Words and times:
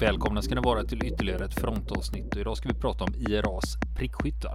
Välkomna 0.00 0.42
ska 0.42 0.54
ni 0.54 0.60
vara 0.60 0.84
till 0.84 1.04
ytterligare 1.04 1.44
ett 1.44 1.60
frontavsnitt 1.60 2.34
och 2.34 2.40
idag 2.40 2.56
ska 2.56 2.68
vi 2.68 2.74
prata 2.74 3.04
om 3.04 3.14
IRAs 3.14 3.76
prickskyttar. 3.96 4.54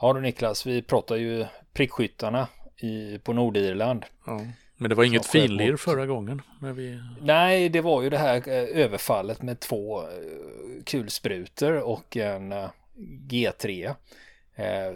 Ja 0.00 0.12
du 0.12 0.20
Niklas, 0.20 0.66
vi 0.66 0.82
pratar 0.82 1.16
ju 1.16 1.46
prickskyttarna 1.72 2.48
i, 2.76 3.18
på 3.18 3.32
Nordirland. 3.32 4.04
Ja, 4.26 4.40
men 4.76 4.88
det 4.88 4.94
var 4.94 5.04
inget 5.04 5.26
finlir 5.26 5.76
förra 5.76 6.06
gången. 6.06 6.42
När 6.60 6.72
vi... 6.72 7.00
Nej, 7.20 7.68
det 7.68 7.80
var 7.80 8.02
ju 8.02 8.10
det 8.10 8.18
här 8.18 8.36
eh, 8.36 8.82
överfallet 8.84 9.42
med 9.42 9.60
två 9.60 10.00
eh, 10.00 10.06
kulsprutor 10.84 11.72
och 11.72 12.16
en 12.16 12.52
eh, 12.52 12.70
G3. 13.28 13.94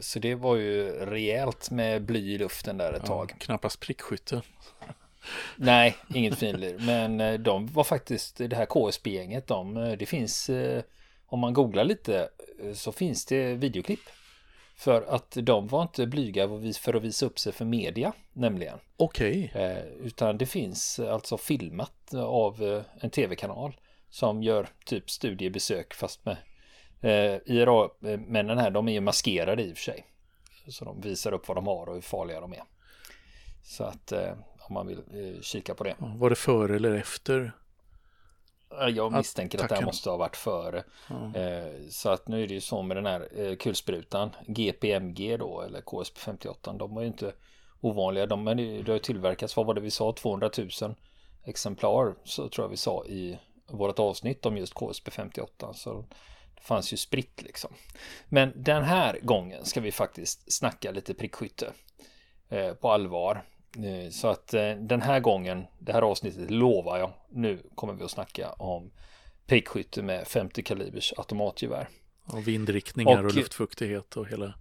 Så 0.01 0.19
det 0.19 0.35
var 0.35 0.57
ju 0.57 0.91
rejält 0.91 1.71
med 1.71 2.03
bly 2.03 2.35
i 2.35 2.39
luften 2.39 2.79
där 2.79 2.93
ett 2.93 3.03
ja, 3.03 3.09
tag. 3.09 3.35
Knappast 3.39 3.81
prickskytte. 3.81 4.43
Nej, 5.57 5.97
inget 6.15 6.39
finlir. 6.39 6.79
Men 6.79 7.43
de 7.43 7.67
var 7.67 7.85
faktiskt, 7.85 8.37
det 8.37 8.57
här 8.57 8.67
KSB-gänget, 8.67 9.47
de, 9.47 9.75
det 9.98 10.07
finns, 10.07 10.51
om 11.27 11.41
man 11.41 11.53
googlar 11.53 11.85
lite, 11.85 12.29
så 12.75 12.93
finns 12.93 13.25
det 13.25 13.55
videoklipp 13.55 14.01
för 14.77 15.03
att 15.03 15.37
de 15.43 15.67
var 15.67 15.83
inte 15.83 16.07
blyga 16.07 16.48
för 16.81 16.95
att 16.95 17.03
visa 17.03 17.27
upp 17.27 17.39
sig 17.39 17.53
för 17.53 17.65
media, 17.65 18.12
nämligen. 18.33 18.79
Okej. 18.97 19.50
Okay. 19.50 19.62
Eh, 19.62 19.84
utan 19.84 20.39
det 20.39 20.47
finns 20.47 20.98
alltså 20.98 21.39
filmat 21.39 22.15
av 22.15 22.62
eh, 22.62 22.83
en 23.00 23.11
tv-kanal 23.11 23.77
som 24.11 24.43
gör 24.43 24.69
typ 24.84 25.11
studiebesök 25.11 25.95
fast 25.95 26.25
med 26.25 26.37
eh, 27.05 27.41
IRA-männen 27.47 28.58
här, 28.58 28.70
de 28.70 28.88
är 28.88 28.92
ju 28.92 29.00
maskerade 29.00 29.62
i 29.62 29.72
och 29.72 29.77
för 29.77 29.84
sig. 29.84 30.06
Så 30.69 30.84
de 30.84 31.00
visar 31.00 31.33
upp 31.33 31.48
vad 31.48 31.56
de 31.56 31.66
har 31.66 31.86
och 31.86 31.94
hur 31.94 32.00
farliga 32.00 32.41
de 32.41 32.52
är. 32.52 32.62
Så 33.62 33.84
att 33.84 34.12
eh, 34.12 34.33
om 34.58 34.74
man 34.74 34.86
vill 34.86 34.98
eh, 34.98 35.41
kika 35.41 35.75
på 35.75 35.84
det. 35.84 35.97
Var 35.98 36.30
det 36.30 36.36
före 36.36 36.77
eller 36.77 36.94
efter 36.94 37.52
jag 38.94 39.12
misstänker 39.12 39.58
att, 39.58 39.64
att 39.64 39.69
det 39.69 39.75
här 39.75 39.84
måste 39.84 40.10
ha 40.10 40.16
varit 40.16 40.36
före. 40.36 40.84
Mm. 41.10 41.91
så 41.91 42.08
att 42.08 42.28
nu 42.28 42.42
är 42.42 42.47
det 42.47 42.55
ju 42.55 42.60
så 42.60 42.82
med 42.82 42.97
den 42.97 43.06
här 43.06 43.28
eh, 43.36 43.56
kulsprutan. 43.56 44.30
GPMG 44.47 45.36
då 45.36 45.60
eller 45.60 45.80
KSP 45.80 46.19
58. 46.19 46.72
De 46.72 46.94
var 46.94 47.02
ju 47.02 47.08
inte 47.08 47.32
ovanliga. 47.80 48.27
De, 48.27 48.44
men 48.44 48.56
det, 48.56 48.92
har 48.92 48.98
tillverkats, 48.98 49.56
vad 49.56 49.66
var 49.66 49.75
det 49.75 49.80
vi 49.80 49.91
sa, 49.91 50.12
200 50.12 50.50
000 50.80 50.94
exemplar. 51.44 52.14
Så 52.25 52.48
tror 52.48 52.64
jag 52.64 52.70
vi 52.70 52.77
sa 52.77 53.05
i 53.05 53.38
vårt 53.66 53.98
avsnitt 53.98 54.47
om 54.47 54.56
just 54.56 54.75
KSP 54.75 55.10
58. 55.10 55.72
Så 55.75 56.05
fanns 56.65 56.93
ju 56.93 56.97
spritt 56.97 57.43
liksom. 57.43 57.75
Men 58.29 58.53
den 58.57 58.83
här 58.83 59.19
gången 59.23 59.65
ska 59.65 59.81
vi 59.81 59.93
faktiskt 59.93 60.53
snacka 60.53 60.91
lite 60.91 61.15
prickskytte. 61.15 61.73
Eh, 62.48 62.75
på 62.75 62.91
allvar. 62.91 63.45
Eh, 63.77 64.11
så 64.11 64.29
att 64.29 64.55
eh, 64.55 64.71
den 64.71 65.03
här 65.03 65.21
gången, 65.21 65.65
det 65.79 65.93
här 65.93 66.03
avsnittet 66.03 66.51
lovar 66.51 66.98
jag, 66.98 67.12
nu 67.31 67.62
kommer 67.75 67.93
vi 67.93 68.05
att 68.05 68.11
snacka 68.11 68.53
om 68.53 68.91
prickskytte 69.47 70.03
med 70.03 70.27
50 70.29 70.62
kalibers 70.62 71.12
automatgevär. 71.17 71.89
Och 72.25 72.48
vindriktningar 72.48 73.19
och, 73.19 73.25
och 73.25 73.34
luftfuktighet 73.34 74.17
och 74.17 74.28
hela 74.28 74.55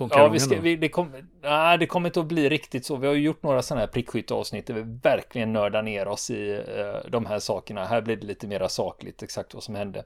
Ja, 0.00 0.28
vi 0.28 0.40
ska, 0.40 0.60
vi, 0.60 0.76
det, 0.76 0.88
kom, 0.88 1.12
nej, 1.42 1.78
det 1.78 1.86
kommer 1.86 2.08
inte 2.08 2.20
att 2.20 2.26
bli 2.26 2.48
riktigt 2.48 2.86
så. 2.86 2.96
Vi 2.96 3.06
har 3.06 3.14
ju 3.14 3.22
gjort 3.22 3.42
några 3.42 3.62
sådana 3.62 3.80
här 3.80 3.86
prickskytteavsnitt 3.86 4.66
där 4.66 4.74
vi 4.74 4.82
verkligen 5.02 5.52
nördar 5.52 5.82
ner 5.82 6.08
oss 6.08 6.30
i 6.30 6.52
eh, 6.52 7.10
de 7.10 7.26
här 7.26 7.38
sakerna. 7.38 7.84
Här 7.84 8.00
blir 8.00 8.16
det 8.16 8.26
lite 8.26 8.46
mera 8.46 8.68
sakligt 8.68 9.22
exakt 9.22 9.54
vad 9.54 9.62
som 9.62 9.74
hände. 9.74 10.04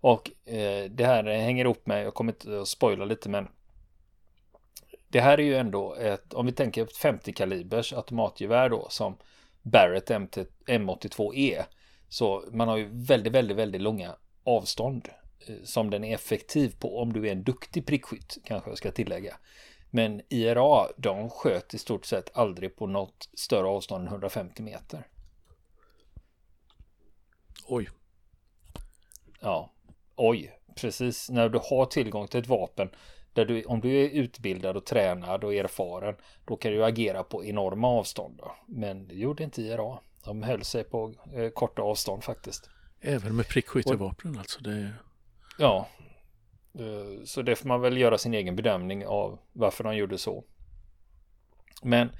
Och 0.00 0.30
eh, 0.44 0.90
det 0.90 1.04
här 1.04 1.24
hänger 1.24 1.64
ihop 1.64 1.86
med, 1.86 2.04
jag 2.04 2.14
kommer 2.14 2.32
inte 2.32 2.60
att 2.60 2.68
spoila 2.68 3.04
lite, 3.04 3.28
men 3.28 3.48
det 5.08 5.20
här 5.20 5.40
är 5.40 5.44
ju 5.44 5.56
ändå 5.56 5.94
ett, 5.94 6.34
om 6.34 6.46
vi 6.46 6.52
tänker 6.52 6.82
ett 6.82 6.96
50 6.96 7.32
kalibers 7.32 7.92
automatgevär 7.92 8.68
då 8.68 8.86
som 8.90 9.16
Barrett 9.62 10.10
M82 10.66 11.34
är. 11.34 11.64
Så 12.08 12.44
man 12.52 12.68
har 12.68 12.76
ju 12.76 12.88
väldigt, 12.92 13.32
väldigt, 13.32 13.56
väldigt 13.56 13.80
långa 13.80 14.14
avstånd 14.44 15.08
som 15.64 15.90
den 15.90 16.04
är 16.04 16.14
effektiv 16.14 16.74
på 16.78 16.98
om 17.00 17.12
du 17.12 17.28
är 17.28 17.32
en 17.32 17.44
duktig 17.44 17.86
prickskytt 17.86 18.38
kanske 18.44 18.70
jag 18.70 18.78
ska 18.78 18.90
tillägga. 18.90 19.36
Men 19.90 20.22
IRA, 20.28 20.86
de 20.96 21.30
sköt 21.30 21.74
i 21.74 21.78
stort 21.78 22.06
sett 22.06 22.36
aldrig 22.36 22.76
på 22.76 22.86
något 22.86 23.28
större 23.34 23.66
avstånd 23.66 24.02
än 24.02 24.08
150 24.08 24.62
meter. 24.62 25.06
Oj. 27.66 27.88
Ja, 29.40 29.72
oj, 30.16 30.58
precis. 30.76 31.30
När 31.30 31.48
du 31.48 31.58
har 31.58 31.86
tillgång 31.86 32.28
till 32.28 32.40
ett 32.40 32.46
vapen 32.46 32.90
där 33.32 33.44
du, 33.44 33.64
om 33.64 33.80
du 33.80 34.04
är 34.04 34.08
utbildad 34.08 34.76
och 34.76 34.86
tränad 34.86 35.44
och 35.44 35.54
erfaren, 35.54 36.16
då 36.44 36.56
kan 36.56 36.72
du 36.72 36.84
agera 36.84 37.24
på 37.24 37.44
enorma 37.44 37.88
avstånd. 37.88 38.36
Då. 38.38 38.56
Men 38.66 39.08
det 39.08 39.14
gjorde 39.14 39.44
inte 39.44 39.62
IRA. 39.62 39.98
De 40.24 40.42
höll 40.42 40.64
sig 40.64 40.84
på 40.84 41.14
eh, 41.34 41.50
korta 41.50 41.82
avstånd 41.82 42.24
faktiskt. 42.24 42.70
Även 43.00 43.36
med 43.36 43.48
prickskyttevapen 43.48 44.38
alltså? 44.38 44.60
Det... 44.60 44.92
Ja, 45.58 45.88
eh, 46.78 47.24
så 47.24 47.42
det 47.42 47.56
får 47.56 47.68
man 47.68 47.80
väl 47.80 47.96
göra 47.96 48.18
sin 48.18 48.34
egen 48.34 48.56
bedömning 48.56 49.06
av 49.06 49.38
varför 49.52 49.84
de 49.84 49.96
gjorde 49.96 50.18
så. 50.18 50.44
Men 51.82 52.10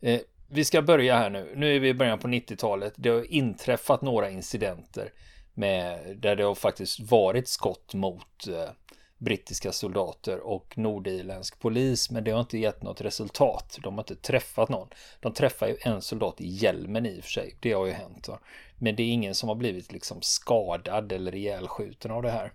eh, 0.00 0.20
vi 0.48 0.64
ska 0.64 0.82
börja 0.82 1.16
här 1.16 1.30
nu. 1.30 1.52
Nu 1.56 1.76
är 1.76 1.80
vi 1.80 1.88
i 1.88 1.94
början 1.94 2.18
på 2.18 2.28
90-talet. 2.28 2.92
Det 2.96 3.08
har 3.08 3.32
inträffat 3.32 4.02
några 4.02 4.30
incidenter 4.30 5.12
med, 5.54 6.16
där 6.16 6.36
det 6.36 6.44
har 6.44 6.54
faktiskt 6.54 7.00
varit 7.00 7.48
skott 7.48 7.94
mot 7.94 8.46
eh, 8.48 8.70
brittiska 9.18 9.72
soldater 9.72 10.40
och 10.40 10.78
nordirländsk 10.78 11.58
polis 11.58 12.10
men 12.10 12.24
det 12.24 12.30
har 12.30 12.40
inte 12.40 12.58
gett 12.58 12.82
något 12.82 13.00
resultat. 13.00 13.78
De 13.82 13.94
har 13.94 14.02
inte 14.02 14.16
träffat 14.16 14.68
någon. 14.68 14.88
De 15.20 15.34
träffar 15.34 15.66
ju 15.66 15.76
en 15.80 16.02
soldat 16.02 16.40
i 16.40 16.46
hjälmen 16.46 17.06
i 17.06 17.20
och 17.20 17.24
för 17.24 17.30
sig. 17.30 17.56
Det 17.60 17.72
har 17.72 17.86
ju 17.86 17.92
hänt. 17.92 18.28
Va? 18.28 18.38
Men 18.78 18.96
det 18.96 19.02
är 19.02 19.12
ingen 19.12 19.34
som 19.34 19.48
har 19.48 19.56
blivit 19.56 19.92
liksom 19.92 20.18
skadad 20.22 21.12
eller 21.12 21.34
ihjälskjuten 21.34 22.10
av 22.10 22.22
det 22.22 22.30
här. 22.30 22.52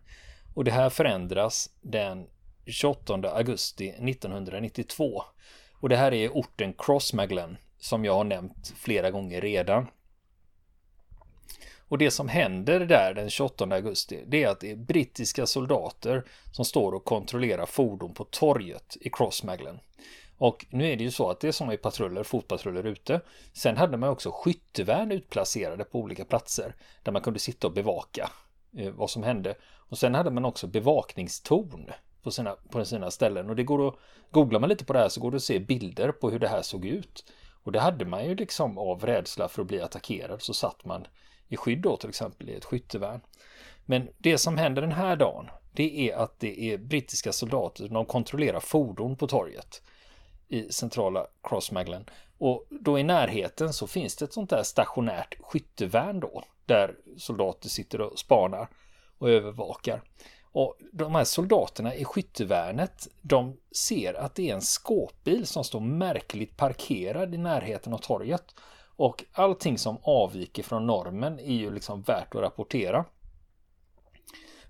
Och 0.57 0.63
det 0.63 0.71
här 0.71 0.89
förändras 0.89 1.69
den 1.81 2.27
28 2.65 3.13
augusti 3.31 3.89
1992. 3.89 5.23
Och 5.73 5.89
det 5.89 5.95
här 5.95 6.13
är 6.13 6.29
orten 6.29 6.73
Crossmaglen 6.77 7.57
som 7.79 8.05
jag 8.05 8.13
har 8.13 8.23
nämnt 8.23 8.73
flera 8.77 9.11
gånger 9.11 9.41
redan. 9.41 9.87
Och 11.79 11.97
det 11.97 12.11
som 12.11 12.27
händer 12.27 12.79
där 12.79 13.13
den 13.13 13.29
28 13.29 13.65
augusti 13.65 14.23
det 14.27 14.43
är 14.43 14.47
att 14.47 14.59
det 14.59 14.71
är 14.71 14.75
brittiska 14.75 15.45
soldater 15.45 16.23
som 16.51 16.65
står 16.65 16.91
och 16.91 17.05
kontrollerar 17.05 17.65
fordon 17.65 18.13
på 18.13 18.23
torget 18.23 18.97
i 19.01 19.09
Crossmaglen. 19.09 19.79
Och 20.37 20.65
nu 20.69 20.91
är 20.91 20.95
det 20.95 21.03
ju 21.03 21.11
så 21.11 21.29
att 21.29 21.39
det 21.39 21.47
är 21.47 21.51
som 21.51 21.69
är 21.69 21.77
patruller, 21.77 22.23
fotpatruller 22.23 22.83
ute. 22.85 23.21
Sen 23.53 23.77
hade 23.77 23.97
man 23.97 24.09
också 24.09 24.31
skyttevärn 24.31 25.11
utplacerade 25.11 25.83
på 25.83 25.99
olika 25.99 26.25
platser 26.25 26.75
där 27.03 27.11
man 27.11 27.21
kunde 27.21 27.39
sitta 27.39 27.67
och 27.67 27.73
bevaka 27.73 28.29
Eh, 28.77 28.91
vad 28.91 29.09
som 29.09 29.23
hände. 29.23 29.55
Och 29.89 29.97
sen 29.97 30.15
hade 30.15 30.31
man 30.31 30.45
också 30.45 30.67
bevakningstorn 30.67 31.91
på 32.23 32.31
sina, 32.31 32.55
på 32.69 32.85
sina 32.85 33.11
ställen. 33.11 33.49
Och 33.49 33.55
det 33.55 33.63
går 33.63 33.87
att, 33.87 33.95
googlar 34.31 34.59
man 34.59 34.69
lite 34.69 34.85
på 34.85 34.93
det 34.93 34.99
här 34.99 35.09
så 35.09 35.21
går 35.21 35.31
det 35.31 35.37
att 35.37 35.43
se 35.43 35.59
bilder 35.59 36.11
på 36.11 36.29
hur 36.29 36.39
det 36.39 36.47
här 36.47 36.61
såg 36.61 36.85
ut. 36.85 37.31
Och 37.63 37.71
det 37.71 37.79
hade 37.79 38.05
man 38.05 38.25
ju 38.25 38.35
liksom 38.35 38.77
av 38.77 39.05
rädsla 39.05 39.47
för 39.47 39.61
att 39.61 39.67
bli 39.67 39.81
attackerad 39.81 40.41
så 40.41 40.53
satt 40.53 40.85
man 40.85 41.07
i 41.47 41.57
skydd 41.57 41.81
då 41.81 41.97
till 41.97 42.09
exempel 42.09 42.49
i 42.49 42.55
ett 42.55 42.65
skyttevärn. 42.65 43.21
Men 43.85 44.09
det 44.17 44.37
som 44.37 44.57
händer 44.57 44.81
den 44.81 44.91
här 44.91 45.15
dagen 45.15 45.49
det 45.71 46.09
är 46.09 46.15
att 46.15 46.39
det 46.39 46.61
är 46.61 46.77
brittiska 46.77 47.31
soldater 47.31 47.87
som 47.87 48.05
kontrollerar 48.05 48.59
fordon 48.59 49.15
på 49.15 49.27
torget 49.27 49.81
i 50.47 50.71
centrala 50.71 51.27
Crossmaglen. 51.43 52.05
Och 52.37 52.65
då 52.69 52.99
i 52.99 53.03
närheten 53.03 53.73
så 53.73 53.87
finns 53.87 54.15
det 54.15 54.25
ett 54.25 54.33
sånt 54.33 54.49
där 54.49 54.63
stationärt 54.63 55.37
skyttevärn 55.41 56.19
då 56.19 56.43
där 56.65 56.95
soldater 57.17 57.69
sitter 57.69 58.01
och 58.01 58.19
spanar 58.19 58.69
och 59.17 59.29
övervakar. 59.29 60.01
Och 60.51 60.77
de 60.91 61.15
här 61.15 61.23
soldaterna 61.23 61.95
i 61.95 62.05
skyttevärnet 62.05 63.07
de 63.21 63.57
ser 63.71 64.13
att 64.13 64.35
det 64.35 64.49
är 64.49 64.53
en 64.53 64.61
skåpbil 64.61 65.47
som 65.47 65.63
står 65.63 65.79
märkligt 65.79 66.57
parkerad 66.57 67.33
i 67.35 67.37
närheten 67.37 67.93
av 67.93 67.97
torget. 67.97 68.55
Och 68.95 69.23
allting 69.33 69.77
som 69.77 69.97
avviker 70.01 70.63
från 70.63 70.87
normen 70.87 71.39
är 71.39 71.53
ju 71.53 71.73
liksom 71.73 72.01
värt 72.01 72.35
att 72.35 72.41
rapportera. 72.41 73.05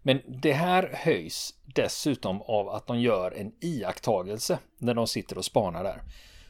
Men 0.07 0.21
det 0.27 0.54
här 0.54 0.92
höjs 0.94 1.54
dessutom 1.65 2.42
av 2.42 2.69
att 2.69 2.88
de 2.88 3.00
gör 3.00 3.31
en 3.31 3.51
iakttagelse 3.62 4.59
när 4.77 4.94
de 4.94 5.07
sitter 5.07 5.38
och 5.38 5.45
spanar 5.45 5.83
där. 5.83 6.01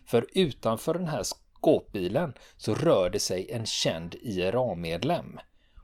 För 0.06 0.26
utanför 0.34 0.94
den 0.94 1.08
här 1.08 1.24
skåpbilen 1.24 2.34
så 2.58 2.76
rör 2.76 3.10
det 3.10 3.20
sig 3.20 3.52
en 3.52 3.66
känd 3.66 4.16
IRA-medlem. 4.22 5.40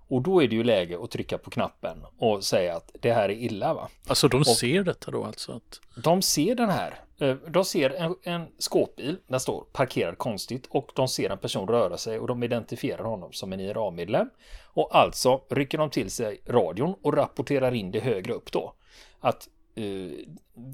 Och 0.07 0.21
då 0.21 0.43
är 0.43 0.47
det 0.47 0.55
ju 0.55 0.63
läge 0.63 1.03
att 1.03 1.11
trycka 1.11 1.37
på 1.37 1.49
knappen 1.49 2.05
och 2.17 2.43
säga 2.43 2.75
att 2.75 2.91
det 3.01 3.13
här 3.13 3.29
är 3.29 3.33
illa 3.33 3.73
va. 3.73 3.89
Alltså 4.07 4.27
de 4.27 4.37
och 4.37 4.47
ser 4.47 4.83
detta 4.83 5.11
då 5.11 5.23
alltså? 5.23 5.51
Att... 5.51 6.03
De 6.03 6.21
ser 6.21 6.55
den 6.55 6.69
här. 6.69 6.99
Eh, 7.23 7.35
de 7.35 7.65
ser 7.65 7.89
en, 7.89 8.15
en 8.23 8.47
skåpbil, 8.57 9.17
den 9.27 9.39
står 9.39 9.65
parkerad 9.71 10.17
konstigt 10.17 10.67
och 10.69 10.91
de 10.95 11.07
ser 11.07 11.29
en 11.29 11.37
person 11.37 11.67
röra 11.67 11.97
sig 11.97 12.19
och 12.19 12.27
de 12.27 12.43
identifierar 12.43 13.03
honom 13.03 13.33
som 13.33 13.53
en 13.53 13.59
IRA-medlem. 13.59 14.29
Och 14.63 14.95
alltså 14.95 15.41
rycker 15.49 15.77
de 15.77 15.89
till 15.89 16.11
sig 16.11 16.41
radion 16.47 16.95
och 17.01 17.13
rapporterar 17.13 17.73
in 17.73 17.91
det 17.91 17.99
högre 17.99 18.33
upp 18.33 18.51
då. 18.51 18.73
Att 19.19 19.47
uh, 19.79 20.11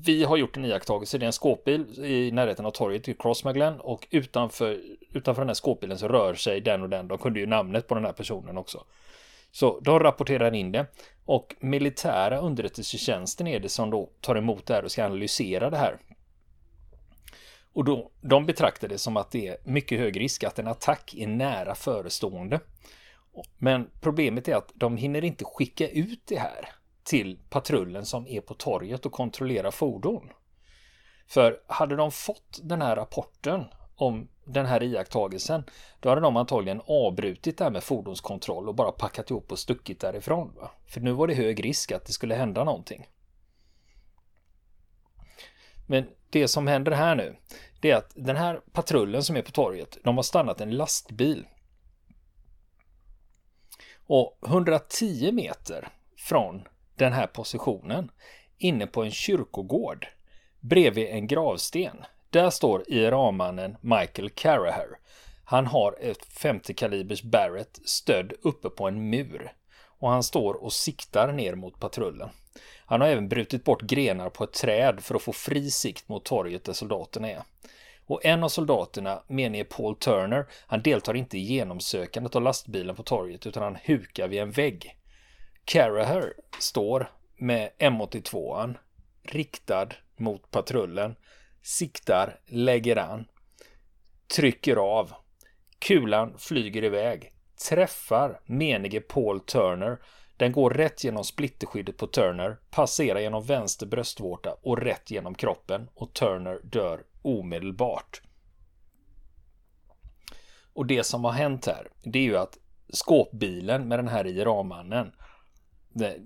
vi 0.06 0.24
har 0.24 0.38
gjort 0.38 0.58
en 0.58 0.66
iakttagelse, 0.66 1.18
det 1.18 1.24
är 1.24 1.28
en 1.28 1.34
skåpbil 1.34 2.06
i 2.06 2.32
närheten 2.32 2.66
av 2.66 2.72
torget 2.72 3.08
i 3.08 3.14
Crossmaglen 3.14 3.80
och 3.80 4.08
utanför, 4.12 4.80
utanför 5.14 5.42
den 5.42 5.50
här 5.50 5.54
skåpbilen 5.54 5.98
så 5.98 6.08
rör 6.08 6.34
sig 6.34 6.62
den 6.62 6.82
och 6.82 6.90
den. 6.90 7.08
De 7.08 7.18
kunde 7.18 7.40
ju 7.40 7.46
namnet 7.46 7.88
på 7.88 7.96
den 7.96 8.06
här 8.06 8.14
personen 8.14 8.58
också. 8.58 8.84
Så 9.52 9.80
de 9.80 10.00
rapporterar 10.00 10.56
in 10.56 10.72
det 10.72 10.86
och 11.26 11.56
militära 11.60 12.40
underrättelsetjänsten 12.40 13.48
är 13.48 13.60
det 13.60 13.70
som 13.70 13.90
då 13.90 14.10
tar 14.22 14.36
emot 14.36 14.66
det 14.66 14.74
här 14.74 14.84
och 14.84 14.92
ska 14.92 15.06
analysera 15.06 15.70
det 15.70 15.78
här. 15.78 15.98
Och 17.80 17.86
då, 17.86 18.12
de 18.22 18.46
betraktar 18.46 18.88
det 18.88 18.98
som 18.98 19.18
att 19.18 19.32
det 19.32 19.48
är 19.48 19.58
mycket 19.64 20.00
hög 20.00 20.20
risk 20.20 20.44
att 20.44 20.60
en 20.60 20.68
attack 20.68 21.14
är 21.18 21.28
nära 21.28 21.76
förestående. 21.76 22.60
Men 23.58 23.90
problemet 24.02 24.48
är 24.48 24.56
att 24.56 24.72
de 24.74 24.98
hinner 24.98 25.24
inte 25.24 25.46
skicka 25.46 25.90
ut 25.90 26.24
det 26.26 26.40
här 26.40 26.70
till 27.04 27.40
patrullen 27.50 28.06
som 28.06 28.28
är 28.28 28.42
på 28.42 28.54
torget 28.54 29.06
och 29.06 29.12
kontrollerar 29.12 29.72
fordon. 29.72 30.30
För 31.28 31.62
hade 31.68 31.96
de 31.96 32.12
fått 32.12 32.60
den 32.64 32.82
här 32.82 32.96
rapporten 32.96 33.66
om 33.96 34.28
den 34.46 34.66
här 34.66 34.84
iakttagelsen, 34.84 35.64
då 36.00 36.10
hade 36.10 36.22
de 36.22 36.38
antagligen 36.38 36.82
avbrutit 36.88 37.58
det 37.58 37.64
här 37.64 37.72
med 37.72 37.84
fordonskontroll 37.84 38.68
och 38.70 38.76
bara 38.76 38.92
packat 38.92 39.30
ihop 39.30 39.52
och 39.52 39.60
stuckit 39.60 40.00
därifrån. 40.00 40.54
Va? 40.56 40.72
För 40.86 41.02
nu 41.02 41.12
var 41.12 41.28
det 41.28 41.34
hög 41.34 41.66
risk 41.66 41.92
att 41.92 42.06
det 42.06 42.14
skulle 42.14 42.36
hända 42.36 42.64
någonting. 42.64 43.08
Men 45.90 46.06
det 46.30 46.48
som 46.48 46.68
händer 46.68 46.92
här 46.92 47.16
nu, 47.16 47.36
det 47.80 47.92
är 47.92 47.96
att 47.96 48.12
den 48.16 48.36
här 48.36 48.62
patrullen 48.72 49.24
som 49.24 49.38
är 49.38 49.42
på 49.42 49.52
torget, 49.52 49.98
de 50.04 50.16
har 50.16 50.24
stannat 50.24 50.62
en 50.62 50.78
lastbil. 50.78 51.48
Och 54.08 54.40
110 54.48 55.32
meter 55.32 55.88
från 56.18 56.68
den 56.96 57.14
här 57.14 57.28
positionen, 57.28 58.12
inne 58.58 58.88
på 58.88 59.04
en 59.04 59.12
kyrkogård, 59.12 60.08
bredvid 60.60 61.08
en 61.08 61.28
gravsten, 61.28 61.98
där 62.30 62.50
står 62.50 62.84
IRA-mannen 62.88 63.78
Michael 63.82 64.30
Caraher. 64.30 65.00
Han 65.46 65.66
har 65.66 65.96
ett 66.00 66.26
50 66.26 66.74
kalibers 66.74 67.24
Barrett 67.24 67.80
stödd 67.86 68.34
uppe 68.42 68.70
på 68.70 68.88
en 68.88 69.10
mur 69.10 69.52
och 70.00 70.10
han 70.10 70.24
står 70.24 70.54
och 70.54 70.74
siktar 70.74 71.32
ner 71.32 71.56
mot 71.56 71.80
patrullen. 71.80 72.30
Han 72.86 73.02
har 73.02 73.08
även 73.08 73.30
brutit 73.30 73.64
bort 73.64 73.82
grenar 73.82 74.30
på 74.30 74.44
ett 74.44 74.54
träd 74.54 75.00
för 75.00 75.16
att 75.16 75.22
få 75.22 75.34
fri 75.34 75.72
sikt 75.72 76.10
mot 76.10 76.26
torget 76.26 76.64
där 76.64 76.74
soldaterna 76.74 77.30
är. 77.30 77.44
Och 78.06 78.26
en 78.26 78.44
av 78.44 78.50
soldaterna, 78.50 79.24
menige 79.28 79.64
Paul 79.64 79.96
Turner, 79.96 80.46
han 80.68 80.82
deltar 80.82 81.14
inte 81.14 81.38
i 81.38 81.42
genomsökandet 81.42 82.36
av 82.36 82.42
lastbilen 82.42 82.96
på 82.96 83.04
torget 83.04 83.48
utan 83.48 83.64
han 83.64 83.78
hukar 83.84 84.28
vid 84.28 84.42
en 84.42 84.52
vägg. 84.52 84.96
Caraher 85.66 86.34
står 86.60 87.12
med 87.38 87.72
M82an 87.80 88.78
riktad 89.24 89.88
mot 90.18 90.52
patrullen, 90.52 91.16
siktar, 91.62 92.40
lägger 92.46 92.96
an, 92.96 93.26
trycker 94.36 94.76
av. 94.76 95.14
Kulan 95.80 96.38
flyger 96.38 96.84
iväg, 96.84 97.34
träffar 97.68 98.42
menige 98.46 99.02
Paul 99.02 99.40
Turner 99.40 100.00
den 100.40 100.52
går 100.52 100.70
rätt 100.70 101.04
genom 101.04 101.24
splitterskyddet 101.24 101.98
på 101.98 102.08
Turner, 102.08 102.58
passerar 102.70 103.20
genom 103.20 103.44
vänster 103.44 103.86
bröstvårta 103.86 104.56
och 104.62 104.78
rätt 104.78 105.12
genom 105.12 105.36
kroppen 105.36 105.90
och 105.94 106.14
Turner 106.14 106.60
dör 106.64 107.04
omedelbart. 107.22 108.22
Och 110.74 110.86
det 110.86 111.04
som 111.04 111.24
har 111.24 111.32
hänt 111.32 111.66
här, 111.66 111.88
det 112.04 112.20
är 112.20 112.24
ju 112.24 112.38
att 112.38 112.58
skåpbilen 112.90 113.88
med 113.88 114.00
den 114.00 114.08
här 114.08 114.28
IRA-mannen, 114.28 115.12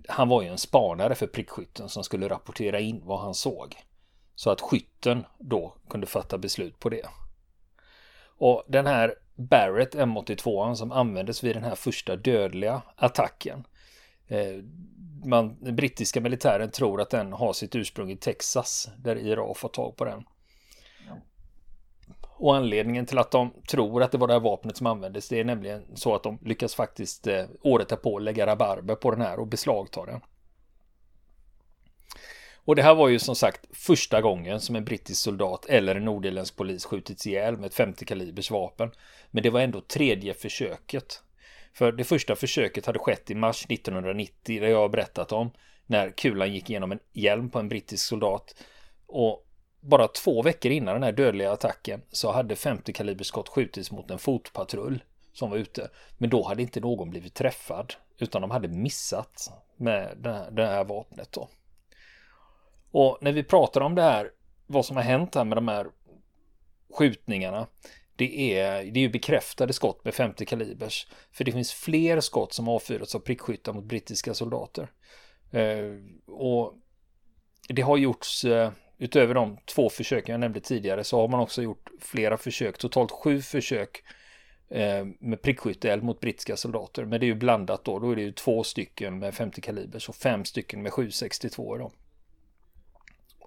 han 0.07 0.29
var 0.29 0.41
ju 0.41 0.47
en 0.47 0.57
spanare 0.57 1.15
för 1.15 1.27
prickskytten 1.27 1.89
som 1.89 2.03
skulle 2.03 2.29
rapportera 2.29 2.79
in 2.79 3.01
vad 3.05 3.19
han 3.19 3.33
såg. 3.33 3.75
Så 4.35 4.49
att 4.49 4.61
skytten 4.61 5.25
då 5.39 5.75
kunde 5.89 6.07
fatta 6.07 6.37
beslut 6.37 6.79
på 6.79 6.89
det. 6.89 7.05
Och 8.25 8.63
den 8.67 8.85
här 8.85 9.15
Barrett 9.35 9.95
M82 9.95 10.73
som 10.73 10.91
användes 10.91 11.43
vid 11.43 11.55
den 11.55 11.63
här 11.63 11.75
första 11.75 12.15
dödliga 12.15 12.81
attacken 12.95 13.65
Eh, 14.27 14.63
man, 15.25 15.57
den 15.59 15.75
brittiska 15.75 16.21
militären 16.21 16.71
tror 16.71 17.01
att 17.01 17.09
den 17.09 17.33
har 17.33 17.53
sitt 17.53 17.75
ursprung 17.75 18.11
i 18.11 18.17
Texas 18.17 18.89
där 18.97 19.15
IRA 19.15 19.53
får 19.53 19.69
tag 19.69 19.95
på 19.95 20.05
den. 20.05 20.23
Och 22.35 22.55
anledningen 22.55 23.05
till 23.05 23.17
att 23.17 23.31
de 23.31 23.53
tror 23.69 24.03
att 24.03 24.11
det 24.11 24.17
var 24.17 24.27
det 24.27 24.33
här 24.33 24.39
vapnet 24.39 24.77
som 24.77 24.87
användes 24.87 25.29
det 25.29 25.39
är 25.39 25.43
nämligen 25.43 25.83
så 25.95 26.15
att 26.15 26.23
de 26.23 26.39
lyckas 26.41 26.75
faktiskt 26.75 27.27
eh, 27.27 27.45
året 27.61 27.89
därpå 27.89 28.19
lägga 28.19 28.45
rabarber 28.45 28.95
på 28.95 29.11
den 29.11 29.21
här 29.21 29.39
och 29.39 29.47
beslagta 29.47 30.05
den. 30.05 30.21
Och 32.65 32.75
det 32.75 32.81
här 32.81 32.95
var 32.95 33.07
ju 33.07 33.19
som 33.19 33.35
sagt 33.35 33.65
första 33.71 34.21
gången 34.21 34.59
som 34.59 34.75
en 34.75 34.85
brittisk 34.85 35.21
soldat 35.21 35.65
eller 35.65 35.95
en 35.95 36.05
nordirländsk 36.05 36.55
polis 36.55 36.85
skjutits 36.85 37.27
ihjäl 37.27 37.57
med 37.57 37.65
ett 37.65 37.73
50 37.73 38.05
kalibers 38.05 38.51
vapen. 38.51 38.91
Men 39.31 39.43
det 39.43 39.49
var 39.49 39.59
ändå 39.59 39.81
tredje 39.81 40.33
försöket. 40.33 41.23
För 41.73 41.91
det 41.91 42.03
första 42.03 42.35
försöket 42.35 42.85
hade 42.85 42.99
skett 42.99 43.31
i 43.31 43.35
mars 43.35 43.65
1990, 43.69 44.61
det 44.61 44.69
jag 44.69 44.79
har 44.79 44.89
berättat 44.89 45.31
om, 45.31 45.51
när 45.85 46.09
kulan 46.09 46.53
gick 46.53 46.69
igenom 46.69 46.91
en 46.91 46.99
hjälm 47.13 47.49
på 47.49 47.59
en 47.59 47.69
brittisk 47.69 48.05
soldat. 48.05 48.55
Och 49.07 49.47
bara 49.81 50.07
två 50.07 50.41
veckor 50.41 50.71
innan 50.71 50.93
den 50.93 51.03
här 51.03 51.11
dödliga 51.11 51.51
attacken 51.51 52.01
så 52.11 52.31
hade 52.31 52.55
50 52.55 52.93
kaliberskott 52.93 53.49
skjutits 53.49 53.91
mot 53.91 54.11
en 54.11 54.19
fotpatrull 54.19 55.03
som 55.33 55.49
var 55.49 55.57
ute. 55.57 55.89
Men 56.17 56.29
då 56.29 56.43
hade 56.43 56.61
inte 56.61 56.79
någon 56.79 57.09
blivit 57.09 57.33
träffad 57.33 57.93
utan 58.17 58.41
de 58.41 58.51
hade 58.51 58.67
missat 58.67 59.51
med 59.77 60.17
det 60.17 60.33
här, 60.33 60.51
det 60.51 60.65
här 60.65 60.83
vapnet 60.83 61.31
då. 61.31 61.49
Och 62.93 63.17
när 63.21 63.31
vi 63.31 63.43
pratar 63.43 63.81
om 63.81 63.95
det 63.95 64.01
här, 64.01 64.31
vad 64.67 64.85
som 64.85 64.95
har 64.95 65.03
hänt 65.03 65.35
här 65.35 65.43
med 65.43 65.57
de 65.57 65.67
här 65.67 65.87
skjutningarna 66.93 67.67
det 68.15 68.57
är, 68.59 68.83
det 68.83 68.99
är 68.99 69.01
ju 69.01 69.09
bekräftade 69.09 69.73
skott 69.73 70.05
med 70.05 70.13
50 70.13 70.45
kalibers. 70.45 71.07
För 71.31 71.43
det 71.43 71.51
finns 71.51 71.73
fler 71.73 72.19
skott 72.19 72.53
som 72.53 72.67
avfyrats 72.67 73.15
av 73.15 73.19
prickskyttar 73.19 73.73
mot 73.73 73.83
brittiska 73.83 74.33
soldater. 74.33 74.91
Eh, 75.51 75.85
och 76.27 76.73
det 77.67 77.81
har 77.81 77.97
gjorts, 77.97 78.45
eh, 78.45 78.71
utöver 78.97 79.33
de 79.33 79.57
två 79.65 79.89
försöken 79.89 80.33
jag 80.33 80.39
nämnde 80.39 80.59
tidigare, 80.59 81.03
så 81.03 81.21
har 81.21 81.27
man 81.27 81.39
också 81.39 81.61
gjort 81.61 81.89
flera 81.99 82.37
försök, 82.37 82.77
totalt 82.77 83.11
sju 83.11 83.41
försök 83.41 84.03
eh, 84.69 85.05
med 85.19 85.41
prickskytteeld 85.41 86.03
mot 86.03 86.19
brittiska 86.19 86.57
soldater. 86.57 87.05
Men 87.05 87.19
det 87.19 87.25
är 87.25 87.27
ju 87.27 87.35
blandat 87.35 87.85
då, 87.85 87.99
då 87.99 88.11
är 88.11 88.15
det 88.15 88.21
ju 88.21 88.31
två 88.31 88.63
stycken 88.63 89.19
med 89.19 89.33
50 89.33 89.61
kalibers 89.61 90.09
och 90.09 90.15
fem 90.15 90.45
stycken 90.45 90.81
med 90.81 90.93
762 90.93 91.77
då. 91.77 91.91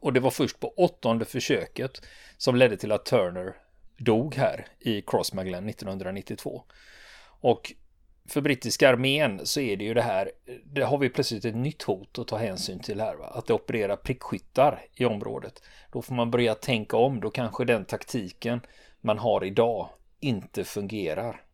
Och 0.07 0.13
det 0.13 0.21
var 0.21 0.31
först 0.31 0.61
på 0.61 0.69
åttonde 0.77 1.25
försöket 1.25 2.07
som 2.37 2.57
ledde 2.57 2.77
till 2.77 2.93
att 2.93 3.05
Turner 3.05 3.57
dog 3.97 4.35
här 4.35 4.67
i 4.79 5.03
Crossmaglen 5.03 5.69
1992. 5.69 6.63
Och 7.41 7.73
för 8.29 8.41
brittiska 8.41 8.89
armén 8.89 9.41
så 9.45 9.61
är 9.61 9.77
det 9.77 9.85
ju 9.85 9.95
det 9.95 10.03
här, 10.03 10.31
det 10.65 10.83
har 10.83 10.99
vi 10.99 11.09
plötsligt 11.09 11.45
ett 11.45 11.57
nytt 11.57 11.83
hot 11.83 12.19
att 12.19 12.29
ta 12.29 12.37
hänsyn 12.37 12.79
till 12.79 13.01
här, 13.01 13.15
va? 13.17 13.27
att 13.27 13.47
det 13.47 13.55
opererar 13.55 13.97
prickskyttar 13.97 14.87
i 14.95 15.05
området. 15.05 15.63
Då 15.93 16.03
får 16.03 16.15
man 16.15 16.31
börja 16.31 16.55
tänka 16.55 16.97
om, 16.97 17.21
då 17.21 17.31
kanske 17.31 17.65
den 17.65 17.85
taktiken 17.85 18.61
man 19.01 19.19
har 19.19 19.45
idag 19.45 19.89
inte 20.21 20.65
fungerar. 20.65 21.45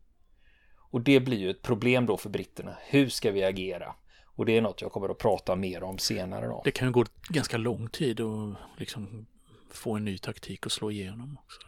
Och 0.78 1.00
det 1.00 1.20
blir 1.20 1.38
ju 1.38 1.50
ett 1.50 1.62
problem 1.62 2.06
då 2.06 2.16
för 2.16 2.30
britterna. 2.30 2.76
Hur 2.86 3.08
ska 3.08 3.30
vi 3.30 3.44
agera? 3.44 3.94
Och 4.34 4.46
det 4.46 4.56
är 4.56 4.60
något 4.60 4.80
jag 4.80 4.92
kommer 4.92 5.08
att 5.08 5.18
prata 5.18 5.56
mer 5.56 5.82
om 5.82 5.98
senare 5.98 6.46
då. 6.46 6.62
Det 6.64 6.70
kan 6.70 6.88
ju 6.88 6.92
gå 6.92 7.04
ganska 7.28 7.56
lång 7.56 7.88
tid 7.88 8.20
att 8.20 8.56
liksom 8.76 9.26
få 9.70 9.96
en 9.96 10.04
ny 10.04 10.18
taktik 10.18 10.66
och 10.66 10.72
slå 10.72 10.90
igenom 10.90 11.38
också. 11.44 11.60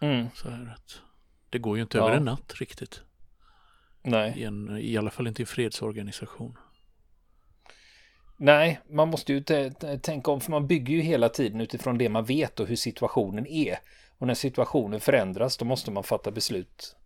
Mm. 0.00 0.26
Så 0.34 0.50
här 0.50 0.74
att 0.76 1.00
det 1.50 1.58
går 1.58 1.76
ju 1.76 1.82
inte 1.82 1.98
ja. 1.98 2.04
över 2.04 2.16
en 2.16 2.24
natt 2.24 2.54
riktigt. 2.60 3.02
Nej. 4.02 4.34
I, 4.36 4.44
en, 4.44 4.78
I 4.78 4.96
alla 4.96 5.10
fall 5.10 5.26
inte 5.26 5.42
i 5.42 5.46
fredsorganisation. 5.46 6.56
Nej, 8.36 8.80
man 8.90 9.08
måste 9.08 9.32
ju 9.32 9.44
tänka 10.02 10.30
om, 10.30 10.40
för 10.40 10.50
man 10.50 10.66
bygger 10.66 10.94
ju 10.94 11.00
hela 11.00 11.28
tiden 11.28 11.60
utifrån 11.60 11.98
det 11.98 12.08
man 12.08 12.24
vet 12.24 12.60
och 12.60 12.66
hur 12.66 12.76
situationen 12.76 13.46
är. 13.46 13.78
Och 14.18 14.26
när 14.26 14.34
situationen 14.34 15.00
förändras, 15.00 15.56
då 15.56 15.64
måste 15.64 15.90
man 15.90 16.02
fatta 16.04 16.30
beslut 16.30 16.96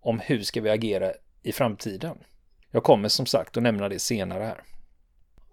om 0.00 0.20
hur 0.20 0.42
ska 0.42 0.60
vi 0.60 0.70
agera 0.70 1.12
i 1.42 1.52
framtiden. 1.52 2.18
Jag 2.70 2.82
kommer 2.82 3.08
som 3.08 3.26
sagt 3.26 3.56
att 3.56 3.62
nämna 3.62 3.88
det 3.88 3.98
senare 3.98 4.44
här. 4.44 4.62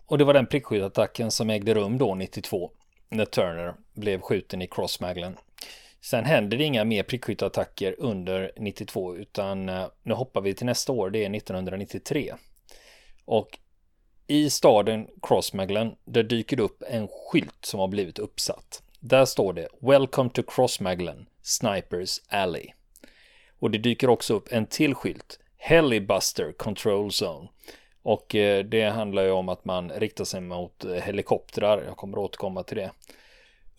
Och 0.05 0.17
det 0.17 0.23
var 0.23 0.33
den 0.33 0.47
prickskytteattacken 0.47 1.31
som 1.31 1.49
ägde 1.49 1.73
rum 1.73 1.97
då 1.97 2.15
92 2.15 2.71
när 3.09 3.25
Turner 3.25 3.73
blev 3.93 4.21
skjuten 4.21 4.61
i 4.61 4.67
Crossmaglen 4.67 5.37
Sen 6.05 6.25
händer 6.25 6.57
det 6.57 6.63
inga 6.63 6.83
mer 6.83 7.03
prickskytteattacker 7.03 7.95
under 7.97 8.51
92 8.57 9.15
utan 9.15 9.69
eh, 9.69 9.87
nu 10.03 10.13
hoppar 10.13 10.41
vi 10.41 10.53
till 10.53 10.65
nästa 10.65 10.91
år, 10.91 11.09
det 11.09 11.25
är 11.25 11.35
1993. 11.35 12.33
Och 13.25 13.59
i 14.27 14.49
staden 14.49 15.07
Crossmaglen, 15.21 15.95
där 16.05 16.23
dyker 16.23 16.57
det 16.57 16.63
upp 16.63 16.83
en 16.87 17.07
skylt 17.07 17.65
som 17.65 17.79
har 17.79 17.87
blivit 17.87 18.19
uppsatt. 18.19 18.83
Där 18.99 19.25
står 19.25 19.53
det 19.53 19.67
Welcome 19.81 20.29
to 20.29 20.43
Crossmaglen, 20.47 21.25
Snipers 21.41 22.21
Alley. 22.27 22.67
Och 23.59 23.71
det 23.71 23.77
dyker 23.77 24.09
också 24.09 24.33
upp 24.33 24.47
en 24.51 24.65
till 24.65 24.95
skylt, 24.95 25.39
Helibuster 25.67 26.51
Control 26.51 27.09
Zone. 27.23 27.47
Och 28.03 28.35
eh, 28.35 28.65
det 28.65 28.83
handlar 28.83 29.23
ju 29.23 29.31
om 29.31 29.49
att 29.49 29.65
man 29.65 29.89
riktar 29.89 30.25
sig 30.25 30.41
mot 30.41 30.85
eh, 30.85 30.91
helikoptrar. 30.91 31.83
Jag 31.87 31.97
kommer 31.97 32.17
återkomma 32.17 32.63
till 32.63 32.77
det. 32.77 32.91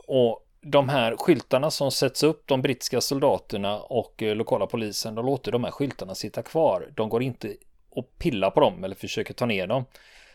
Och 0.06 0.46
de 0.60 0.88
här 0.88 1.16
skyltarna 1.16 1.70
som 1.70 1.90
sätts 1.90 2.22
upp, 2.22 2.42
de 2.46 2.62
brittiska 2.62 3.00
soldaterna 3.00 3.78
och 3.78 4.22
eh, 4.22 4.36
lokala 4.36 4.66
polisen, 4.66 5.14
de 5.14 5.26
låter 5.26 5.52
de 5.52 5.64
här 5.64 5.70
skyltarna 5.70 6.14
sitta 6.14 6.42
kvar. 6.42 6.92
De 6.94 7.08
går 7.08 7.22
inte 7.22 7.56
och 7.90 8.18
pillar 8.18 8.50
på 8.50 8.60
dem 8.60 8.84
eller 8.84 8.94
försöker 8.94 9.34
ta 9.34 9.46
ner 9.46 9.66
dem. 9.66 9.84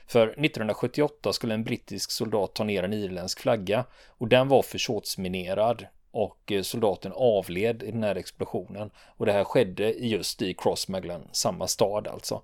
För 0.07 0.27
1978 0.27 1.33
skulle 1.33 1.53
en 1.53 1.63
brittisk 1.63 2.11
soldat 2.11 2.55
ta 2.55 2.63
ner 2.63 2.83
en 2.83 2.93
irländsk 2.93 3.39
flagga 3.39 3.85
och 4.07 4.27
den 4.27 4.47
var 4.47 4.61
försåtsminerad 4.61 5.85
och 6.11 6.51
eh, 6.51 6.61
soldaten 6.61 7.11
avled 7.15 7.83
i 7.83 7.91
den 7.91 8.03
här 8.03 8.15
explosionen. 8.15 8.91
Och 9.17 9.25
det 9.25 9.31
här 9.31 9.43
skedde 9.43 9.89
just 9.89 10.41
i 10.41 10.53
Crossmaglen, 10.53 11.27
samma 11.31 11.67
stad 11.67 12.07
alltså. 12.07 12.41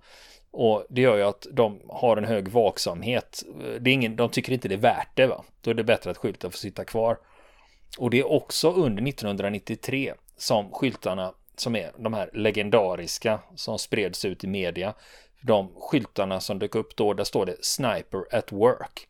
Och 0.51 0.85
det 0.89 1.01
gör 1.01 1.17
ju 1.17 1.23
att 1.23 1.47
de 1.51 1.81
har 1.89 2.17
en 2.17 2.25
hög 2.25 2.47
vaksamhet. 2.47 3.43
Eh, 3.63 3.81
det 3.81 3.89
är 3.89 3.93
ingen, 3.93 4.15
de 4.15 4.29
tycker 4.29 4.53
inte 4.53 4.67
det 4.67 4.75
är 4.75 4.79
värt 4.79 5.15
det 5.15 5.27
va. 5.27 5.43
Då 5.61 5.69
är 5.71 5.75
det 5.75 5.83
bättre 5.83 6.11
att 6.11 6.17
skylten 6.17 6.51
får 6.51 6.57
sitta 6.57 6.85
kvar. 6.85 7.17
Och 7.97 8.09
det 8.09 8.19
är 8.19 8.31
också 8.31 8.71
under 8.71 9.07
1993 9.07 10.13
som 10.37 10.71
skyltarna 10.71 11.33
som 11.55 11.75
är 11.75 11.91
de 11.97 12.13
här 12.13 12.29
legendariska 12.33 13.39
som 13.55 13.79
spreds 13.79 14.25
ut 14.25 14.43
i 14.43 14.47
media. 14.47 14.93
De 15.41 15.71
skyltarna 15.79 16.39
som 16.39 16.59
dök 16.59 16.75
upp 16.75 16.95
då, 16.95 17.13
där 17.13 17.23
står 17.23 17.45
det 17.45 17.65
Sniper 17.65 18.35
at 18.37 18.51
Work. 18.51 19.07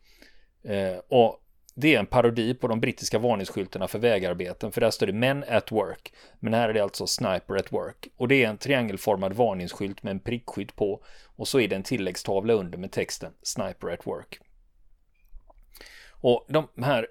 Eh, 0.64 0.98
och 1.08 1.40
det 1.80 1.94
är 1.94 1.98
en 1.98 2.06
parodi 2.06 2.54
på 2.54 2.68
de 2.68 2.80
brittiska 2.80 3.18
varningsskyltarna 3.18 3.88
för 3.88 3.98
vägarbeten, 3.98 4.72
för 4.72 4.80
där 4.80 4.90
står 4.90 5.06
det 5.06 5.12
Men 5.12 5.44
at 5.48 5.72
Work. 5.72 6.12
Men 6.40 6.54
här 6.54 6.68
är 6.68 6.74
det 6.74 6.80
alltså 6.80 7.06
Sniper 7.06 7.56
at 7.56 7.72
Work. 7.72 8.08
Och 8.16 8.28
det 8.28 8.44
är 8.44 8.48
en 8.48 8.58
triangelformad 8.58 9.32
varningsskylt 9.32 10.02
med 10.02 10.10
en 10.10 10.20
prickskydd 10.20 10.76
på. 10.76 11.04
Och 11.36 11.48
så 11.48 11.60
är 11.60 11.68
det 11.68 11.76
en 11.76 11.82
tilläggstavla 11.82 12.52
under 12.52 12.78
med 12.78 12.92
texten 12.92 13.32
Sniper 13.42 13.88
at 13.88 14.06
Work. 14.06 14.40
Och 16.10 16.46
de 16.48 16.68
här 16.82 17.06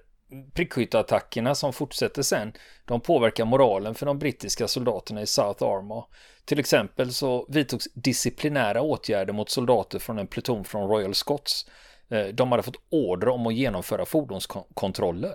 prickskytteattackerna 0.54 1.54
som 1.54 1.72
fortsätter 1.72 2.22
sen, 2.22 2.52
de 2.84 3.00
påverkar 3.00 3.44
moralen 3.44 3.94
för 3.94 4.06
de 4.06 4.18
brittiska 4.18 4.68
soldaterna 4.68 5.22
i 5.22 5.26
South 5.26 5.64
Armagh. 5.64 6.06
Till 6.44 6.58
exempel 6.58 7.12
så 7.12 7.46
vidtogs 7.48 7.88
disciplinära 7.94 8.80
åtgärder 8.80 9.32
mot 9.32 9.50
soldater 9.50 9.98
från 9.98 10.18
en 10.18 10.26
pluton 10.26 10.64
från 10.64 10.88
Royal 10.88 11.14
Scots. 11.14 11.66
Eh, 12.10 12.26
de 12.26 12.50
hade 12.50 12.62
fått 12.62 12.82
order 12.90 13.28
om 13.28 13.46
att 13.46 13.54
genomföra 13.54 14.04
fordonskontroller. 14.04 15.34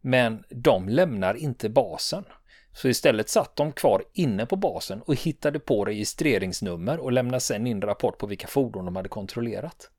Men 0.00 0.44
de 0.48 0.88
lämnar 0.88 1.34
inte 1.34 1.68
basen. 1.68 2.24
Så 2.72 2.88
istället 2.88 3.28
satt 3.28 3.56
de 3.56 3.72
kvar 3.72 4.04
inne 4.12 4.46
på 4.46 4.56
basen 4.56 5.02
och 5.02 5.14
hittade 5.14 5.58
på 5.58 5.84
registreringsnummer 5.84 6.98
och 6.98 7.12
lämnade 7.12 7.40
sen 7.40 7.66
in 7.66 7.82
rapport 7.82 8.18
på 8.18 8.26
vilka 8.26 8.46
fordon 8.46 8.84
de 8.84 8.96
hade 8.96 9.08
kontrollerat. 9.08 9.90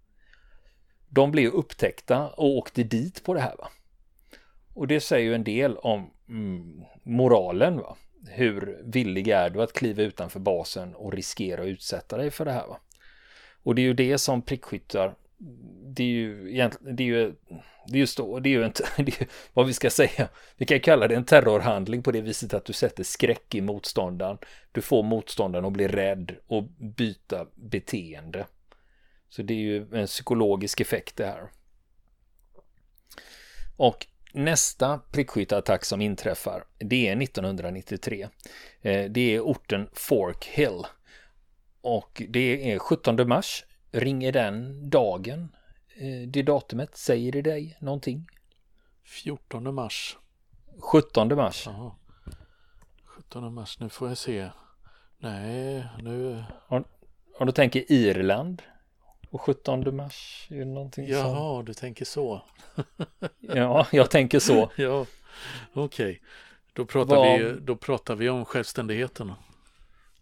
De 1.09 1.31
blev 1.31 1.51
upptäckta 1.51 2.27
och 2.27 2.57
åkte 2.57 2.83
dit 2.83 3.23
på 3.23 3.33
det 3.33 3.39
här. 3.39 3.55
Va? 3.57 3.67
Och 4.73 4.87
det 4.87 4.99
säger 4.99 5.25
ju 5.25 5.35
en 5.35 5.43
del 5.43 5.77
om 5.77 6.11
mm, 6.29 6.83
moralen. 7.03 7.77
Va? 7.77 7.97
Hur 8.27 8.81
villig 8.83 9.27
är 9.27 9.49
du 9.49 9.61
att 9.61 9.73
kliva 9.73 10.03
utanför 10.03 10.39
basen 10.39 10.95
och 10.95 11.13
riskera 11.13 11.61
att 11.61 11.67
utsätta 11.67 12.17
dig 12.17 12.31
för 12.31 12.45
det 12.45 12.51
här? 12.51 12.67
Va? 12.67 12.79
Och 13.63 13.75
det 13.75 13.81
är 13.81 13.83
ju 13.83 13.93
det 13.93 14.17
som 14.17 14.41
prickskyttar 14.41 15.15
det 15.95 16.03
är 16.03 16.07
ju 16.07 16.51
egentligen, 16.51 16.95
det 16.95 17.03
är 17.03 17.07
ju, 17.07 17.35
det 17.87 17.93
är 17.93 17.99
just 17.99 18.17
då, 18.17 18.39
det 18.39 18.49
är 18.49 18.51
ju 18.51 18.65
inte, 18.65 18.83
det 18.97 19.21
är, 19.21 19.27
vad 19.53 19.67
vi 19.67 19.73
ska 19.73 19.89
säga, 19.89 20.29
vi 20.57 20.65
kan 20.65 20.79
kalla 20.79 21.07
det 21.07 21.15
en 21.15 21.25
terrorhandling 21.25 22.03
på 22.03 22.11
det 22.11 22.21
viset 22.21 22.53
att 22.53 22.65
du 22.65 22.73
sätter 22.73 23.03
skräck 23.03 23.55
i 23.55 23.61
motståndaren. 23.61 24.37
Du 24.71 24.81
får 24.81 25.03
motståndaren 25.03 25.65
att 25.65 25.73
bli 25.73 25.87
rädd 25.87 26.35
och 26.47 26.63
byta 26.97 27.47
beteende. 27.55 28.45
Så 29.29 29.41
det 29.41 29.53
är 29.53 29.57
ju 29.57 29.87
en 29.93 30.07
psykologisk 30.07 30.81
effekt 30.81 31.15
det 31.15 31.25
här. 31.25 31.49
Och 33.77 34.07
Nästa 34.37 34.97
prickskytteattack 35.11 35.85
som 35.85 36.01
inträffar, 36.01 36.63
det 36.77 37.07
är 37.07 37.21
1993. 37.21 38.27
Eh, 38.81 39.11
det 39.11 39.35
är 39.35 39.39
orten 39.39 39.89
Fork 39.93 40.45
Hill. 40.45 40.83
Och 41.81 42.21
det 42.29 42.71
är 42.71 42.79
17 42.79 43.27
mars. 43.27 43.65
Ringer 43.95 44.31
den 44.31 44.89
dagen? 44.89 45.55
Eh, 45.97 46.27
det 46.27 46.43
datumet, 46.43 46.97
säger 46.97 47.31
det 47.31 47.41
dig 47.41 47.77
någonting? 47.79 48.27
14 49.03 49.75
mars. 49.75 50.17
17 50.79 51.35
mars. 51.35 51.67
Aha. 51.67 51.95
17 53.05 53.53
mars, 53.53 53.79
nu 53.79 53.89
får 53.89 54.07
jag 54.07 54.17
se. 54.17 54.49
Nej, 55.17 55.85
nu... 55.99 56.43
Om, 56.67 56.83
om 57.39 57.45
du 57.45 57.51
tänker 57.51 57.91
Irland? 57.91 58.61
Och 59.29 59.41
17 59.41 59.95
mars 59.95 60.47
är 60.51 60.59
det 60.59 60.65
någonting 60.65 61.07
Jaha, 61.07 61.35
som... 61.35 61.65
du 61.65 61.73
tänker 61.73 62.05
så. 62.05 62.41
ja, 63.39 63.87
jag 63.91 64.11
tänker 64.11 64.39
så. 64.39 64.71
ja, 64.75 65.05
okej. 65.73 66.11
Okay. 66.11 66.19
Då, 66.73 66.85
pratar 66.85 67.15
Var... 67.15 67.37
vi, 67.37 67.59
då 67.59 67.75
pratar 67.75 68.15
vi 68.15 68.29
om 68.29 68.45
självständigheten. 68.45 69.33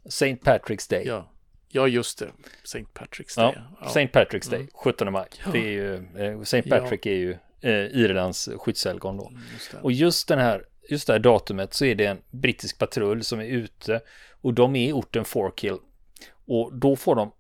St. 0.06 0.36
Patrick's 0.36 0.90
Day. 0.90 1.04
Ja. 1.08 1.33
Ja, 1.74 1.88
just 1.88 2.20
det. 2.20 2.32
St. 2.64 2.86
Patrick's 2.94 3.36
Day. 3.36 3.54
Ja, 3.56 3.64
ja. 3.82 3.88
St. 3.88 4.20
Patrick's 4.20 4.52
Day, 4.52 4.68
17 4.74 5.08
mm. 5.08 5.14
maj. 5.14 5.28
Det 5.52 5.60
är 5.60 5.72
ju, 5.72 5.96
eh, 5.96 6.42
St. 6.42 6.70
Patrick 6.70 7.06
är 7.06 7.14
ju 7.14 7.32
eh, 7.62 7.72
Irlands 7.72 8.50
skyddshelgon 8.58 9.18
då. 9.18 9.28
Mm, 9.28 9.42
just 9.54 9.74
och 9.74 9.92
just 9.92 10.28
den 10.28 10.40
här 10.40 10.66
just 10.90 11.08
det 11.08 11.14
här 11.14 11.20
datumet 11.20 11.74
så 11.74 11.86
är 11.86 11.96
det 11.96 12.06
en 12.06 12.22
brittisk 12.32 12.78
patrull 12.80 13.24
som 13.24 13.40
är 13.40 13.46
ute 13.46 14.02
och 14.42 14.54
de 14.54 14.76
är 14.76 14.90
i 14.90 14.94
orten 14.94 15.26
Forkill 15.26 15.78
och 16.46 16.74
då 16.74 16.96
får 16.96 17.16
de 17.16 17.32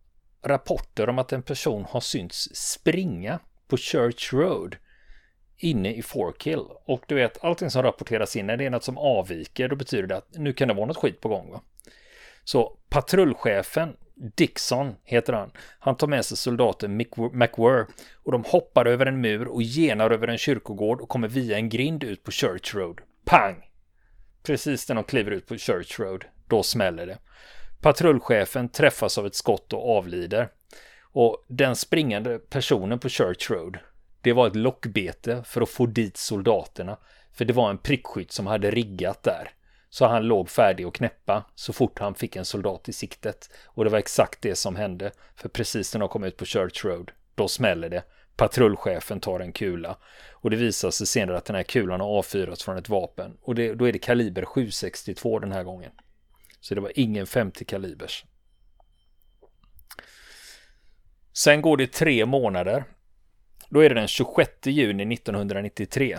rapporter 0.43 1.09
om 1.09 1.19
att 1.19 1.33
en 1.33 1.43
person 1.43 1.85
har 1.89 2.01
synts 2.01 2.55
springa 2.55 3.39
på 3.67 3.77
Church 3.77 4.33
Road 4.33 4.75
inne 5.57 5.93
i 5.93 6.01
Forkill. 6.01 6.65
Och 6.85 7.03
du 7.07 7.15
vet, 7.15 7.43
allting 7.43 7.69
som 7.69 7.83
rapporteras 7.83 8.35
in, 8.35 8.47
när 8.47 8.57
det 8.57 8.65
är 8.65 8.69
något 8.69 8.83
som 8.83 8.97
avviker, 8.97 9.67
då 9.67 9.75
betyder 9.75 10.07
det 10.07 10.17
att 10.17 10.27
nu 10.31 10.53
kan 10.53 10.67
det 10.67 10.73
vara 10.73 10.85
något 10.85 10.97
skit 10.97 11.21
på 11.21 11.29
gång. 11.29 11.51
Va? 11.51 11.61
Så 12.43 12.77
patrullchefen, 12.89 13.95
Dixon 14.15 14.95
heter 15.03 15.33
han, 15.33 15.51
han 15.79 15.97
tar 15.97 16.07
med 16.07 16.25
sig 16.25 16.37
soldaten 16.37 16.97
McWhirr 17.33 17.87
och 18.23 18.31
de 18.31 18.43
hoppar 18.43 18.85
över 18.85 19.05
en 19.05 19.21
mur 19.21 19.47
och 19.47 19.61
genar 19.61 20.11
över 20.11 20.27
en 20.27 20.37
kyrkogård 20.37 21.01
och 21.01 21.09
kommer 21.09 21.27
via 21.27 21.57
en 21.57 21.69
grind 21.69 22.03
ut 22.03 22.23
på 22.23 22.31
Church 22.31 22.75
Road. 22.75 23.01
Pang! 23.25 23.69
Precis 24.43 24.89
när 24.89 24.95
de 24.95 25.03
kliver 25.03 25.31
ut 25.31 25.47
på 25.47 25.57
Church 25.57 25.99
Road, 25.99 26.25
då 26.47 26.63
smäller 26.63 27.07
det. 27.07 27.17
Patrullchefen 27.81 28.69
träffas 28.69 29.17
av 29.17 29.25
ett 29.25 29.35
skott 29.35 29.73
och 29.73 29.97
avlider. 29.97 30.49
Och 31.01 31.45
den 31.47 31.75
springande 31.75 32.39
personen 32.39 32.99
på 32.99 33.09
Church 33.09 33.51
Road, 33.51 33.77
det 34.21 34.33
var 34.33 34.47
ett 34.47 34.55
lockbete 34.55 35.43
för 35.45 35.61
att 35.61 35.69
få 35.69 35.85
dit 35.85 36.17
soldaterna. 36.17 36.97
För 37.33 37.45
det 37.45 37.53
var 37.53 37.69
en 37.69 37.77
prickskytt 37.77 38.31
som 38.31 38.47
hade 38.47 38.71
riggat 38.71 39.23
där. 39.23 39.51
Så 39.93 40.05
han 40.05 40.27
låg 40.27 40.49
färdig 40.49 40.83
att 40.83 40.93
knäppa 40.93 41.45
så 41.55 41.73
fort 41.73 41.99
han 41.99 42.15
fick 42.15 42.35
en 42.35 42.45
soldat 42.45 42.89
i 42.89 42.93
siktet. 42.93 43.49
Och 43.65 43.83
det 43.83 43.89
var 43.89 43.99
exakt 43.99 44.41
det 44.41 44.55
som 44.55 44.75
hände. 44.75 45.11
För 45.35 45.49
precis 45.49 45.93
när 45.93 45.99
de 45.99 46.09
kom 46.09 46.23
ut 46.23 46.37
på 46.37 46.45
Church 46.45 46.85
Road, 46.85 47.11
då 47.35 47.47
smäller 47.47 47.89
det. 47.89 48.03
Patrullchefen 48.35 49.19
tar 49.19 49.39
en 49.39 49.51
kula. 49.51 49.97
Och 50.31 50.49
det 50.49 50.55
visar 50.55 50.91
sig 50.91 51.07
senare 51.07 51.37
att 51.37 51.45
den 51.45 51.55
här 51.55 51.63
kulan 51.63 51.99
har 51.99 52.07
avfyrats 52.07 52.63
från 52.63 52.77
ett 52.77 52.89
vapen. 52.89 53.37
Och 53.41 53.55
det, 53.55 53.73
då 53.73 53.87
är 53.87 53.93
det 53.93 53.99
kaliber 53.99 54.45
762 54.45 55.39
den 55.39 55.51
här 55.51 55.63
gången. 55.63 55.91
Så 56.59 56.75
det 56.75 56.81
var 56.81 56.91
ingen 56.95 57.27
50 57.27 57.65
kalibers. 57.65 58.25
Sen 61.33 61.61
går 61.61 61.77
det 61.77 61.91
tre 61.91 62.25
månader. 62.25 62.83
Då 63.69 63.79
är 63.79 63.89
det 63.89 63.95
den 63.95 64.07
26 64.07 64.51
juni 64.63 65.13
1993. 65.13 66.17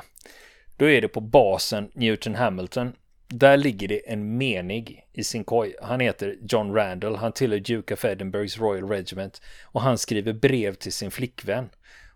Då 0.77 0.91
är 0.91 1.01
det 1.01 1.09
på 1.09 1.21
basen 1.21 1.91
Newton 1.95 2.35
Hamilton. 2.35 2.93
Där 3.29 3.57
ligger 3.57 3.89
det 3.89 4.13
en 4.13 4.39
menig 4.39 5.07
i 5.13 5.25
sin 5.25 5.45
koj. 5.45 5.77
Han 5.83 6.01
heter 6.01 6.37
John 6.49 6.75
Randall. 6.75 7.17
Han 7.17 7.33
tillhör 7.33 7.59
Duke 7.59 7.95
of 7.95 8.05
Edinburghs 8.05 8.59
Royal 8.59 8.89
Regiment. 8.89 9.43
Och 9.65 9.81
han 9.81 9.99
skriver 9.99 10.33
brev 10.33 10.75
till 10.75 10.93
sin 10.93 11.11
flickvän. 11.11 11.69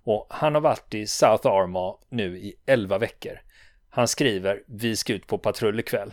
Och 0.05 0.27
han 0.31 0.55
har 0.55 0.61
varit 0.61 0.95
i 0.95 1.07
South 1.07 1.47
Armagh 1.47 1.99
nu 2.09 2.39
i 2.39 2.55
11 2.67 2.99
veckor. 2.99 3.41
Han 3.91 4.09
skriver 4.09 4.63
vi 4.67 4.97
ska 4.97 5.13
ut 5.13 5.27
på 5.27 5.39
patrull 5.39 5.81
ikväll. 5.81 6.13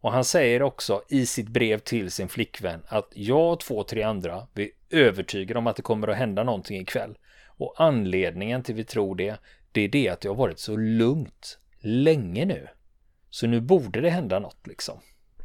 Och 0.00 0.12
han 0.12 0.24
säger 0.24 0.62
också 0.62 1.02
i 1.08 1.26
sitt 1.26 1.48
brev 1.48 1.78
till 1.78 2.10
sin 2.10 2.28
flickvän 2.28 2.82
att 2.88 3.12
jag 3.14 3.52
och 3.52 3.60
två, 3.60 3.82
tre 3.82 4.02
andra, 4.02 4.46
vi 4.54 4.64
är 4.64 4.98
övertygade 4.98 5.58
om 5.58 5.66
att 5.66 5.76
det 5.76 5.82
kommer 5.82 6.08
att 6.08 6.16
hända 6.16 6.44
någonting 6.44 6.80
ikväll. 6.80 7.18
Och 7.46 7.74
anledningen 7.76 8.62
till 8.62 8.74
vi 8.74 8.84
tror 8.84 9.14
det, 9.14 9.40
det 9.72 9.80
är 9.80 9.88
det 9.88 10.08
att 10.08 10.20
det 10.20 10.28
har 10.28 10.36
varit 10.36 10.58
så 10.58 10.76
lugnt 10.76 11.58
länge 11.80 12.44
nu. 12.44 12.68
Så 13.30 13.46
nu 13.46 13.60
borde 13.60 14.00
det 14.00 14.10
hända 14.10 14.38
något 14.38 14.66
liksom. 14.66 15.00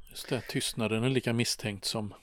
Just 0.09 0.29
det, 0.29 0.41
tystnaden 0.41 1.03
är 1.03 1.09
lika 1.09 1.33
misstänkt 1.33 1.85
som 1.85 2.13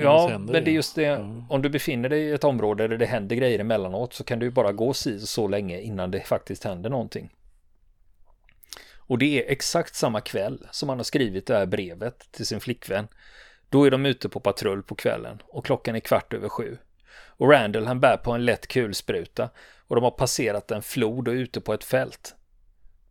Ja, 0.00 0.38
men 0.38 0.46
det 0.46 0.70
är 0.70 0.74
just 0.74 0.94
det. 0.94 1.06
Mm. 1.06 1.50
Om 1.50 1.62
du 1.62 1.68
befinner 1.68 2.08
dig 2.08 2.22
i 2.22 2.32
ett 2.32 2.44
område 2.44 2.88
där 2.88 2.98
det 2.98 3.06
händer 3.06 3.36
grejer 3.36 3.58
emellanåt 3.58 4.14
så 4.14 4.24
kan 4.24 4.38
du 4.38 4.46
ju 4.46 4.50
bara 4.50 4.72
gå 4.72 4.94
si 4.94 5.20
så 5.20 5.48
länge 5.48 5.80
innan 5.80 6.10
det 6.10 6.20
faktiskt 6.20 6.64
händer 6.64 6.90
någonting. 6.90 7.30
Och 8.96 9.18
det 9.18 9.44
är 9.44 9.52
exakt 9.52 9.94
samma 9.94 10.20
kväll 10.20 10.66
som 10.70 10.88
han 10.88 10.98
har 10.98 11.04
skrivit 11.04 11.46
det 11.46 11.56
här 11.56 11.66
brevet 11.66 12.32
till 12.32 12.46
sin 12.46 12.60
flickvän. 12.60 13.08
Då 13.68 13.84
är 13.84 13.90
de 13.90 14.06
ute 14.06 14.28
på 14.28 14.40
patrull 14.40 14.82
på 14.82 14.94
kvällen 14.94 15.42
och 15.44 15.66
klockan 15.66 15.96
är 15.96 16.00
kvart 16.00 16.34
över 16.34 16.48
sju. 16.48 16.78
Och 17.36 17.50
Randall 17.50 17.86
han 17.86 18.00
bär 18.00 18.16
på 18.16 18.32
en 18.32 18.44
lätt 18.44 18.66
kulspruta 18.66 19.50
och 19.86 19.96
de 19.96 20.04
har 20.04 20.10
passerat 20.10 20.70
en 20.70 20.82
flod 20.82 21.28
och 21.28 21.34
är 21.34 21.38
ute 21.38 21.60
på 21.60 21.74
ett 21.74 21.84
fält. 21.84 22.34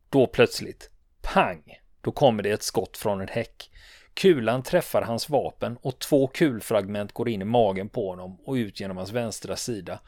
Då 0.09 0.27
plötsligt, 0.27 0.89
pang, 1.23 1.63
då 2.01 2.11
kommer 2.11 2.43
det 2.43 2.51
ett 2.51 2.63
skott 2.63 2.97
från 2.97 3.21
en 3.21 3.27
häck. 3.27 3.69
Kulan 4.13 4.63
träffar 4.63 5.01
hans 5.01 5.29
vapen 5.29 5.77
och 5.81 5.99
två 5.99 6.27
kulfragment 6.27 7.11
går 7.11 7.29
in 7.29 7.41
i 7.41 7.45
magen 7.45 7.89
på 7.89 8.09
honom 8.09 8.39
och 8.45 8.53
ut 8.53 8.79
genom 8.79 8.97
hans 8.97 9.11
vänstra 9.11 9.55
sida. 9.55 9.99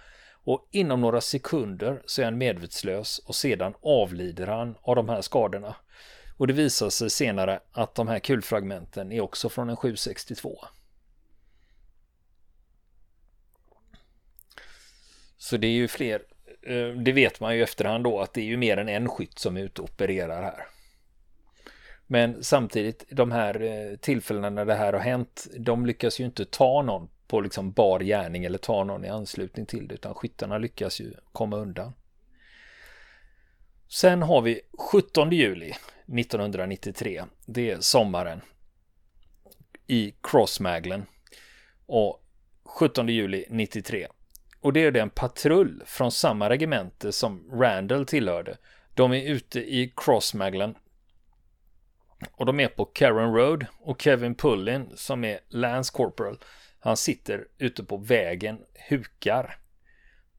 Och 0.43 0.67
inom 0.71 1.01
några 1.01 1.21
sekunder 1.21 2.01
så 2.05 2.21
är 2.21 2.25
han 2.25 2.37
medvetslös 2.37 3.19
och 3.19 3.35
sedan 3.35 3.73
avlider 3.81 4.47
han 4.47 4.75
av 4.81 4.95
de 4.95 5.09
här 5.09 5.21
skadorna. 5.21 5.75
Och 6.37 6.47
det 6.47 6.53
visar 6.53 6.89
sig 6.89 7.09
senare 7.09 7.59
att 7.71 7.95
de 7.95 8.07
här 8.07 8.19
kulfragmenten 8.19 9.11
är 9.11 9.21
också 9.21 9.49
från 9.49 9.69
en 9.69 9.75
762. 9.75 10.59
Så 15.37 15.57
det 15.57 15.67
är 15.67 15.71
ju 15.71 15.87
fler, 15.87 16.21
eh, 16.61 16.87
det 16.87 17.11
vet 17.11 17.39
man 17.39 17.55
ju 17.55 17.63
efterhand 17.63 18.03
då 18.03 18.21
att 18.21 18.33
det 18.33 18.41
är 18.41 18.45
ju 18.45 18.57
mer 18.57 18.77
än 18.77 18.89
en 18.89 19.09
skytt 19.09 19.39
som 19.39 19.57
är 19.57 19.61
ute 19.61 19.81
och 19.81 19.89
opererar 19.89 20.43
här. 20.43 20.74
Men 22.07 22.43
samtidigt, 22.43 23.05
de 23.09 23.31
här 23.31 23.61
eh, 23.61 23.97
tillfällena 23.97 24.49
när 24.49 24.65
det 24.65 24.75
här 24.75 24.93
har 24.93 24.99
hänt, 24.99 25.47
de 25.57 25.85
lyckas 25.85 26.19
ju 26.19 26.25
inte 26.25 26.45
ta 26.45 26.81
någon 26.81 27.09
på 27.27 27.41
liksom 27.41 27.71
bar 27.71 27.99
gärning 27.99 28.45
eller 28.45 28.57
ta 28.57 28.83
någon 28.83 29.05
i 29.05 29.09
anslutning 29.09 29.65
till 29.65 29.87
det, 29.87 29.93
utan 29.93 30.13
skyttarna 30.13 30.57
lyckas 30.57 31.01
ju 31.01 31.13
komma 31.31 31.57
undan. 31.57 31.93
Sen 33.87 34.21
har 34.21 34.41
vi 34.41 34.61
17 34.91 35.31
juli 35.31 35.73
1993. 36.07 37.23
Det 37.45 37.71
är 37.71 37.79
sommaren 37.79 38.41
i 39.87 40.13
Crossmaglen. 40.21 41.05
Och 41.85 42.23
17 42.63 43.09
juli 43.09 43.45
93. 43.49 44.07
Och 44.61 44.73
det 44.73 44.79
är 44.79 44.91
det 44.91 44.99
en 45.01 45.09
patrull 45.09 45.83
från 45.85 46.11
samma 46.11 46.49
regemente 46.49 47.11
som 47.11 47.49
Randall 47.51 48.05
tillhörde. 48.05 48.57
De 48.93 49.13
är 49.13 49.31
ute 49.31 49.59
i 49.59 49.93
Crossmaglen. 49.95 50.75
Och 52.31 52.45
de 52.45 52.59
är 52.59 52.67
på 52.67 52.85
Karen 52.85 53.33
Road 53.33 53.65
och 53.79 54.01
Kevin 54.01 54.35
Pullin 54.35 54.89
som 54.95 55.23
är 55.23 55.39
Lance 55.49 55.91
Corporal. 55.93 56.37
Han 56.79 56.97
sitter 56.97 57.47
ute 57.57 57.83
på 57.83 57.97
vägen, 57.97 58.59
hukar. 58.89 59.57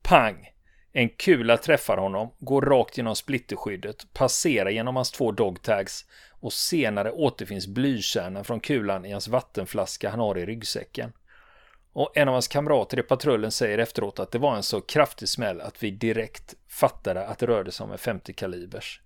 Pang! 0.02 0.49
En 0.92 1.09
kula 1.09 1.56
träffar 1.56 1.97
honom, 1.97 2.35
går 2.38 2.62
rakt 2.62 2.97
genom 2.97 3.16
splitterskyddet, 3.16 4.12
passerar 4.12 4.71
genom 4.71 4.97
hans 4.97 5.11
två 5.11 5.33
dogtags 5.33 6.04
och 6.40 6.52
senare 6.52 7.11
återfinns 7.11 7.66
blykärnan 7.66 8.45
från 8.45 8.61
kulan 8.61 9.04
i 9.04 9.12
hans 9.12 9.28
vattenflaska 9.28 10.11
han 10.11 10.21
har 10.21 10.38
i 10.38 10.47
ryggsäcken. 10.47 11.12
Och 11.92 12.16
en 12.16 12.28
av 12.28 12.33
hans 12.33 12.49
kamrater 12.49 12.99
i 12.99 13.02
patrullen 13.02 13.50
säger 13.50 13.78
efteråt 13.78 14.18
att 14.18 14.33
det 14.33 14.38
var 14.38 14.56
en 14.56 14.62
så 14.62 14.80
kraftig 14.80 15.28
smäll 15.28 15.61
att 15.61 15.83
vi 15.83 15.90
direkt 15.90 16.54
fattade 16.68 17.26
att 17.26 17.38
det 17.38 17.47
rörde 17.47 17.73
sig 17.73 17.85
om 17.85 17.92
en 17.92 17.99
50 17.99 18.33
kalibers. 18.33 19.00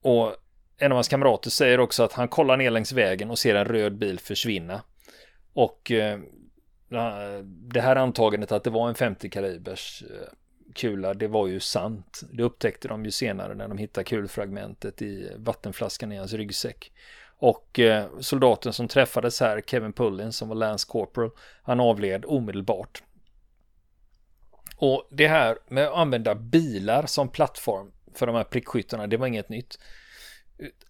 Och 0.00 0.36
en 0.80 0.92
av 0.92 0.96
hans 0.96 1.08
kamrater 1.08 1.50
säger 1.50 1.80
också 1.80 2.02
att 2.02 2.12
han 2.12 2.28
kollar 2.28 2.56
ner 2.56 2.70
längs 2.70 2.92
vägen 2.92 3.30
och 3.30 3.38
ser 3.38 3.54
en 3.54 3.64
röd 3.64 3.98
bil 3.98 4.18
försvinna. 4.18 4.82
Och 5.52 5.90
eh, 5.90 6.18
det 7.46 7.80
här 7.80 7.96
antagandet 7.96 8.52
att 8.52 8.64
det 8.64 8.70
var 8.70 8.88
en 8.88 8.94
50 8.94 9.30
kalibers 9.30 10.02
eh, 10.10 10.28
kula, 10.74 11.14
det 11.14 11.28
var 11.28 11.46
ju 11.46 11.60
sant. 11.60 12.20
Det 12.32 12.42
upptäckte 12.42 12.88
de 12.88 13.04
ju 13.04 13.10
senare 13.10 13.54
när 13.54 13.68
de 13.68 13.78
hittade 13.78 14.04
kulfragmentet 14.04 15.02
i 15.02 15.32
vattenflaskan 15.36 16.12
i 16.12 16.16
hans 16.16 16.32
ryggsäck. 16.32 16.92
Och 17.36 17.78
eh, 17.78 18.06
soldaten 18.20 18.72
som 18.72 18.88
träffades 18.88 19.40
här, 19.40 19.60
Kevin 19.60 19.92
Pullin, 19.92 20.32
som 20.32 20.48
var 20.48 20.56
Lance 20.56 20.86
Corporal, 20.88 21.30
han 21.62 21.80
avled 21.80 22.24
omedelbart. 22.24 23.02
Och 24.76 25.08
det 25.10 25.28
här 25.28 25.58
med 25.68 25.86
att 25.86 25.94
använda 25.94 26.34
bilar 26.34 27.06
som 27.06 27.28
plattform 27.28 27.92
för 28.14 28.26
de 28.26 28.36
här 28.36 28.44
prickskyttarna, 28.44 29.06
det 29.06 29.16
var 29.16 29.26
inget 29.26 29.48
nytt. 29.48 29.78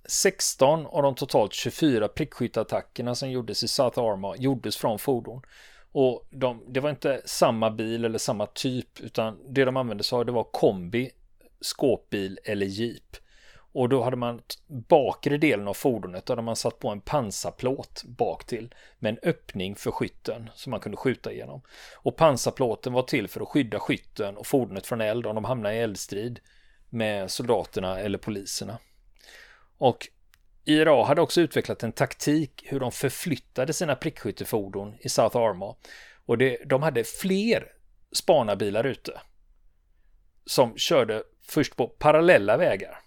16 0.05 0.87
av 0.87 1.03
de 1.03 1.15
totalt 1.15 1.53
24 1.53 2.09
prickskyttattackerna 2.09 3.15
som 3.15 3.31
gjordes 3.31 3.63
i 3.63 3.69
South 3.69 3.99
Arma 3.99 4.37
gjordes 4.37 4.77
från 4.77 4.99
fordon. 4.99 5.43
Och 5.93 6.29
de, 6.31 6.65
det 6.69 6.81
var 6.81 6.91
inte 6.91 7.23
samma 7.25 7.71
bil 7.71 8.05
eller 8.05 8.19
samma 8.19 8.47
typ, 8.47 9.01
utan 9.01 9.39
det 9.49 9.65
de 9.65 9.77
använde 9.77 10.05
sig 10.05 10.17
av 10.17 10.27
det 10.27 10.33
var 10.33 10.45
kombi, 10.45 11.11
skåpbil 11.61 12.39
eller 12.45 12.67
jeep. 12.67 13.17
Och 13.73 13.89
då 13.89 14.03
hade 14.03 14.17
man 14.17 14.43
bakre 14.67 15.37
delen 15.37 15.69
av 15.69 15.75
fordonet, 15.75 16.27
då 16.27 16.33
hade 16.33 16.43
man 16.43 16.57
satt 16.57 16.79
på 16.79 16.89
en 16.89 17.01
pansarplåt 17.01 18.05
bak 18.05 18.47
till 18.47 18.75
med 18.99 19.11
en 19.11 19.31
öppning 19.31 19.77
för 19.77 19.91
skytten 19.91 20.51
som 20.55 20.71
man 20.71 20.81
kunde 20.81 20.97
skjuta 20.97 21.33
igenom. 21.33 21.63
Och 21.97 22.17
pansarplåten 22.17 22.93
var 22.93 23.03
till 23.03 23.29
för 23.29 23.41
att 23.41 23.49
skydda 23.49 23.79
skytten 23.79 24.37
och 24.37 24.47
fordonet 24.47 24.87
från 24.87 25.01
eld 25.01 25.27
om 25.27 25.35
de 25.35 25.45
hamnade 25.45 25.75
i 25.75 25.79
eldstrid 25.79 26.41
med 26.89 27.31
soldaterna 27.31 28.01
eller 28.01 28.19
poliserna. 28.19 28.79
Och 29.81 30.09
IRA 30.65 31.05
hade 31.05 31.21
också 31.21 31.41
utvecklat 31.41 31.83
en 31.83 31.93
taktik 31.93 32.63
hur 32.67 32.81
de 32.81 32.93
förflyttade 32.93 33.73
sina 33.73 33.95
prickskyttefordon 33.95 34.95
i 35.01 35.09
South 35.09 35.37
Arma. 35.37 35.77
Och 36.27 36.39
det, 36.39 36.59
de 36.67 36.83
hade 36.83 37.05
fler 37.05 37.73
spanarbilar 38.13 38.85
ute. 38.85 39.21
Som 40.47 40.77
körde 40.77 41.23
först 41.43 41.77
på 41.77 41.87
parallella 41.87 42.57
vägar. 42.57 42.99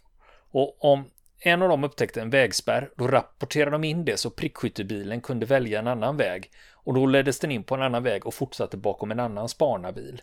Och 0.52 0.86
om 0.86 1.12
en 1.40 1.62
av 1.62 1.70
dem 1.70 1.84
upptäckte 1.84 2.22
en 2.22 2.30
vägspärr, 2.30 2.92
då 2.98 3.08
rapporterade 3.08 3.72
de 3.72 3.84
in 3.84 4.06
det 4.06 4.18
så 4.18 4.30
prickskyttebilen 4.30 5.22
kunde 5.22 5.46
välja 5.46 5.80
en 5.80 5.88
annan 5.88 6.18
väg. 6.18 6.52
Och 6.74 6.94
då 6.94 7.06
leddes 7.06 7.40
den 7.40 7.52
in 7.52 7.64
på 7.64 7.76
en 7.76 7.82
annan 7.82 8.04
väg 8.04 8.28
och 8.28 8.34
fortsatte 8.34 8.78
bakom 8.78 9.12
en 9.12 9.20
annan 9.20 9.50
spanarbil. 9.50 10.22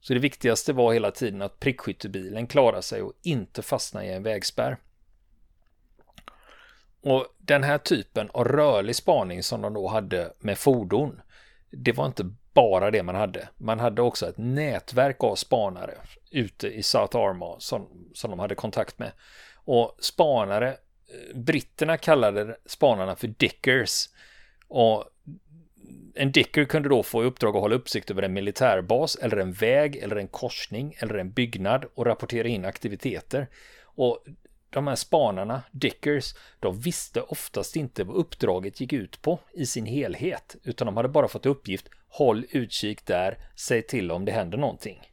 Så 0.00 0.14
det 0.14 0.20
viktigaste 0.20 0.72
var 0.72 0.92
hela 0.92 1.10
tiden 1.10 1.42
att 1.42 1.60
prickskyttebilen 1.60 2.46
klarade 2.46 2.82
sig 2.82 3.02
och 3.02 3.12
inte 3.22 3.62
fastnade 3.62 4.06
i 4.06 4.12
en 4.12 4.22
vägspärr. 4.22 4.78
Och 7.06 7.26
den 7.38 7.62
här 7.62 7.78
typen 7.78 8.30
av 8.30 8.44
rörlig 8.44 8.96
spaning 8.96 9.42
som 9.42 9.62
de 9.62 9.74
då 9.74 9.88
hade 9.88 10.32
med 10.38 10.58
fordon, 10.58 11.20
det 11.70 11.92
var 11.92 12.06
inte 12.06 12.30
bara 12.54 12.90
det 12.90 13.02
man 13.02 13.14
hade. 13.14 13.48
Man 13.56 13.80
hade 13.80 14.02
också 14.02 14.28
ett 14.28 14.38
nätverk 14.38 15.24
av 15.24 15.34
spanare 15.34 15.94
ute 16.30 16.68
i 16.68 16.82
South 16.82 17.16
Arma 17.16 17.54
som, 17.58 17.88
som 18.14 18.30
de 18.30 18.40
hade 18.40 18.54
kontakt 18.54 18.98
med. 18.98 19.12
Och 19.54 19.96
spanare, 19.98 20.68
eh, 20.68 21.36
britterna 21.36 21.96
kallade 21.96 22.56
spanarna 22.66 23.16
för 23.16 23.26
dickers. 23.28 24.08
Och 24.68 25.04
en 26.14 26.32
dicker 26.32 26.64
kunde 26.64 26.88
då 26.88 27.02
få 27.02 27.22
i 27.22 27.26
uppdrag 27.26 27.56
att 27.56 27.62
hålla 27.62 27.74
uppsikt 27.74 28.10
över 28.10 28.22
en 28.22 28.32
militärbas 28.32 29.16
eller 29.16 29.36
en 29.36 29.52
väg 29.52 29.96
eller 29.96 30.16
en 30.16 30.28
korsning 30.28 30.96
eller 30.98 31.14
en 31.14 31.32
byggnad 31.32 31.84
och 31.94 32.06
rapportera 32.06 32.48
in 32.48 32.64
aktiviteter. 32.64 33.48
Och 33.82 34.24
de 34.76 34.86
här 34.86 34.94
spanarna, 34.94 35.62
Dickers, 35.70 36.34
de 36.60 36.80
visste 36.80 37.20
oftast 37.20 37.76
inte 37.76 38.04
vad 38.04 38.16
uppdraget 38.16 38.80
gick 38.80 38.92
ut 38.92 39.22
på 39.22 39.38
i 39.52 39.66
sin 39.66 39.86
helhet, 39.86 40.56
utan 40.62 40.86
de 40.86 40.96
hade 40.96 41.08
bara 41.08 41.28
fått 41.28 41.46
uppgift 41.46 41.88
håll 42.08 42.46
utkik 42.50 43.06
där, 43.06 43.38
säg 43.54 43.82
till 43.82 44.10
om 44.10 44.24
det 44.24 44.32
händer 44.32 44.58
någonting. 44.58 45.10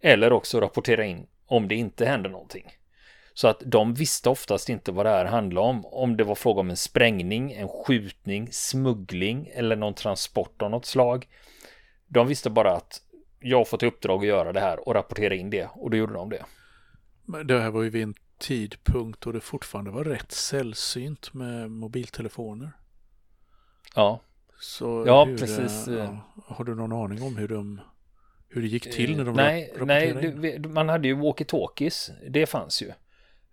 Eller 0.00 0.32
också 0.32 0.60
rapportera 0.60 1.04
in 1.04 1.26
om 1.46 1.68
det 1.68 1.74
inte 1.74 2.06
händer 2.06 2.30
någonting. 2.30 2.72
Så 3.34 3.48
att 3.48 3.62
de 3.64 3.94
visste 3.94 4.30
oftast 4.30 4.68
inte 4.68 4.92
vad 4.92 5.06
det 5.06 5.10
här 5.10 5.24
handlade 5.24 5.66
om. 5.66 5.86
Om 5.86 6.16
det 6.16 6.24
var 6.24 6.34
fråga 6.34 6.60
om 6.60 6.70
en 6.70 6.76
sprängning, 6.76 7.52
en 7.52 7.68
skjutning, 7.68 8.48
smuggling 8.50 9.50
eller 9.54 9.76
någon 9.76 9.94
transport 9.94 10.62
av 10.62 10.70
något 10.70 10.86
slag. 10.86 11.28
De 12.06 12.26
visste 12.26 12.50
bara 12.50 12.72
att 12.72 13.02
jag 13.40 13.58
har 13.58 13.64
fått 13.64 13.82
i 13.82 13.86
uppdrag 13.86 14.20
att 14.20 14.26
göra 14.26 14.52
det 14.52 14.60
här 14.60 14.88
och 14.88 14.94
rapportera 14.94 15.34
in 15.34 15.50
det 15.50 15.68
och 15.74 15.90
då 15.90 15.96
gjorde 15.96 16.14
de 16.14 16.30
det. 16.30 16.44
Men 17.24 17.46
det 17.46 17.60
här 17.60 17.70
var 17.70 17.82
ju 17.82 17.90
vinter 17.90 18.25
tidpunkt 18.38 19.20
då 19.20 19.32
det 19.32 19.40
fortfarande 19.40 19.90
var 19.90 20.04
rätt 20.04 20.32
sällsynt 20.32 21.34
med 21.34 21.70
mobiltelefoner. 21.70 22.72
Ja. 23.94 24.20
Så 24.60 25.04
ja, 25.06 25.24
hur, 25.24 25.38
precis. 25.38 25.88
Ja, 25.88 26.18
har 26.46 26.64
du 26.64 26.74
någon 26.74 26.92
aning 26.92 27.22
om 27.22 27.36
hur 27.36 27.48
de 27.48 27.80
hur 28.48 28.62
det 28.62 28.68
gick 28.68 28.94
till 28.94 29.16
när 29.16 29.24
de 29.24 29.34
nej, 29.34 29.72
rapporterade 29.74 30.30
Nej, 30.30 30.58
det, 30.58 30.68
man 30.68 30.88
hade 30.88 31.08
ju 31.08 31.14
walkie-talkies. 31.14 32.10
Det 32.28 32.46
fanns 32.46 32.82
ju. 32.82 32.92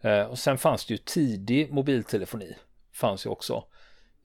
Eh, 0.02 0.26
och 0.26 0.39
sen 0.39 0.58
fanns 0.58 0.86
det 0.86 0.93
ju 0.93 0.98
tidig 0.98 1.74
mobiltelefoni. 1.74 2.56
Fanns 2.93 3.26
ju 3.26 3.30
också. 3.30 3.63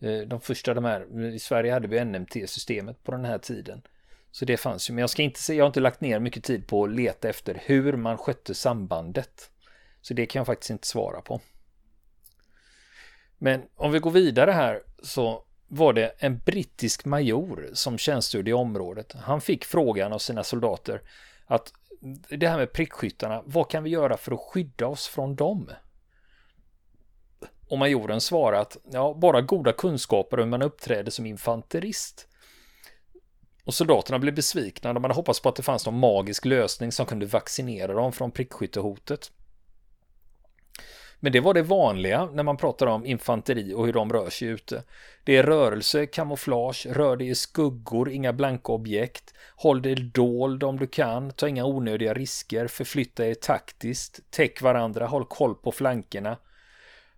Eh, 0.01 0.19
de 0.19 0.41
första 0.41 0.75
de 0.75 0.85
här, 0.85 1.25
i 1.35 1.39
Sverige 1.39 1.73
hade 1.73 1.89
vi 1.89 2.05
NMT-systemet 2.05 3.05
på 3.05 3.13
den 3.13 3.25
här 3.25 3.39
tiden. 3.39 3.83
Så 4.31 4.45
det 4.45 4.57
fanns 4.57 4.91
ju, 4.91 4.95
men 4.95 5.01
jag 5.01 5.11
ska 5.11 5.23
inte 5.23 5.41
säga, 5.41 5.57
jag 5.57 5.65
har 5.65 5.69
inte 5.69 5.81
lagt 5.81 6.01
ner 6.01 6.19
mycket 6.21 6.45
tid 6.45 6.67
på 6.67 6.85
att 6.85 6.91
leta 6.91 7.29
efter 7.29 7.63
hur 7.65 7.93
man 7.97 8.19
skötte 8.19 8.55
sambandet. 8.55 9.51
Så 10.03 10.15
det 10.15 10.27
kan 10.27 10.41
jag 10.41 10.47
faktiskt 10.47 10.71
inte 10.71 10.87
svara 10.87 11.21
på. 11.21 11.41
Men 13.39 13.63
om 13.75 13.93
vi 13.93 13.99
går 13.99 14.11
vidare 14.11 14.51
här 14.51 14.83
så 15.03 15.45
var 15.69 15.93
det 15.93 16.15
en 16.19 16.39
brittisk 16.39 17.05
major 17.05 17.71
som 17.73 17.99
tjänstgjorde 17.99 18.51
i 18.51 18.53
området. 18.53 19.13
Han 19.13 19.41
fick 19.41 19.65
frågan 19.65 20.13
av 20.13 20.19
sina 20.19 20.45
soldater 20.45 21.03
att 21.47 21.73
det 22.29 22.49
här 22.49 22.59
med 22.59 22.73
prickskyttarna, 22.73 23.43
vad 23.47 23.71
kan 23.71 23.83
vi 23.83 23.91
göra 23.91 24.17
för 24.17 24.33
att 24.33 24.41
skydda 24.41 24.87
oss 24.87 25.07
från 25.07 25.37
dem? 25.37 25.71
Och 27.69 27.79
majoren 27.79 28.21
svarade 28.21 28.61
att 28.63 28.77
ja, 28.91 29.15
bara 29.15 29.41
goda 29.41 29.73
kunskaper 29.73 30.37
om 30.37 30.43
hur 30.43 30.51
man 30.51 30.63
uppträder 30.63 31.11
som 31.11 31.27
infanterist. 31.27 32.29
Och 33.65 33.75
soldaterna 33.75 34.19
blev 34.19 34.35
besvikna. 34.35 34.93
De 34.93 35.05
hade 35.05 35.15
hoppats 35.15 35.41
på 35.41 35.49
att 35.49 35.57
det 35.57 35.63
fanns 35.63 35.87
någon 35.87 35.99
magisk 35.99 36.45
lösning 36.45 36.93
som 36.93 37.07
kunde 37.07 37.27
vaccinera 37.27 37.93
dem 37.93 38.13
från 38.13 38.31
prickskyttehotet. 38.31 39.33
Men 41.21 41.33
det 41.33 41.41
var 41.41 41.55
det 41.55 41.63
vanliga 41.63 42.27
när 42.33 42.43
man 42.43 42.57
pratar 42.57 42.87
om 42.87 43.07
infanteri 43.07 43.75
och 43.75 43.87
hur 43.87 43.93
de 43.93 44.13
rör 44.13 44.31
sig 44.31 44.49
ute. 44.49 44.83
Det 45.25 45.37
är 45.37 45.43
rörelse, 45.43 46.07
kamouflage, 46.07 46.87
rör 46.91 47.17
dig 47.17 47.29
i 47.29 47.35
skuggor, 47.35 48.11
inga 48.11 48.33
blanka 48.33 48.73
objekt. 48.73 49.35
Håll 49.57 49.83
dig 49.83 49.95
dold 49.95 50.63
om 50.63 50.79
du 50.79 50.87
kan, 50.87 51.31
ta 51.31 51.49
inga 51.49 51.65
onödiga 51.65 52.15
risker, 52.15 52.67
förflytta 52.67 53.27
er 53.27 53.35
taktiskt, 53.35 54.31
täck 54.31 54.63
varandra, 54.63 55.07
håll 55.07 55.25
koll 55.25 55.55
på 55.55 55.73
flankerna. 55.73 56.37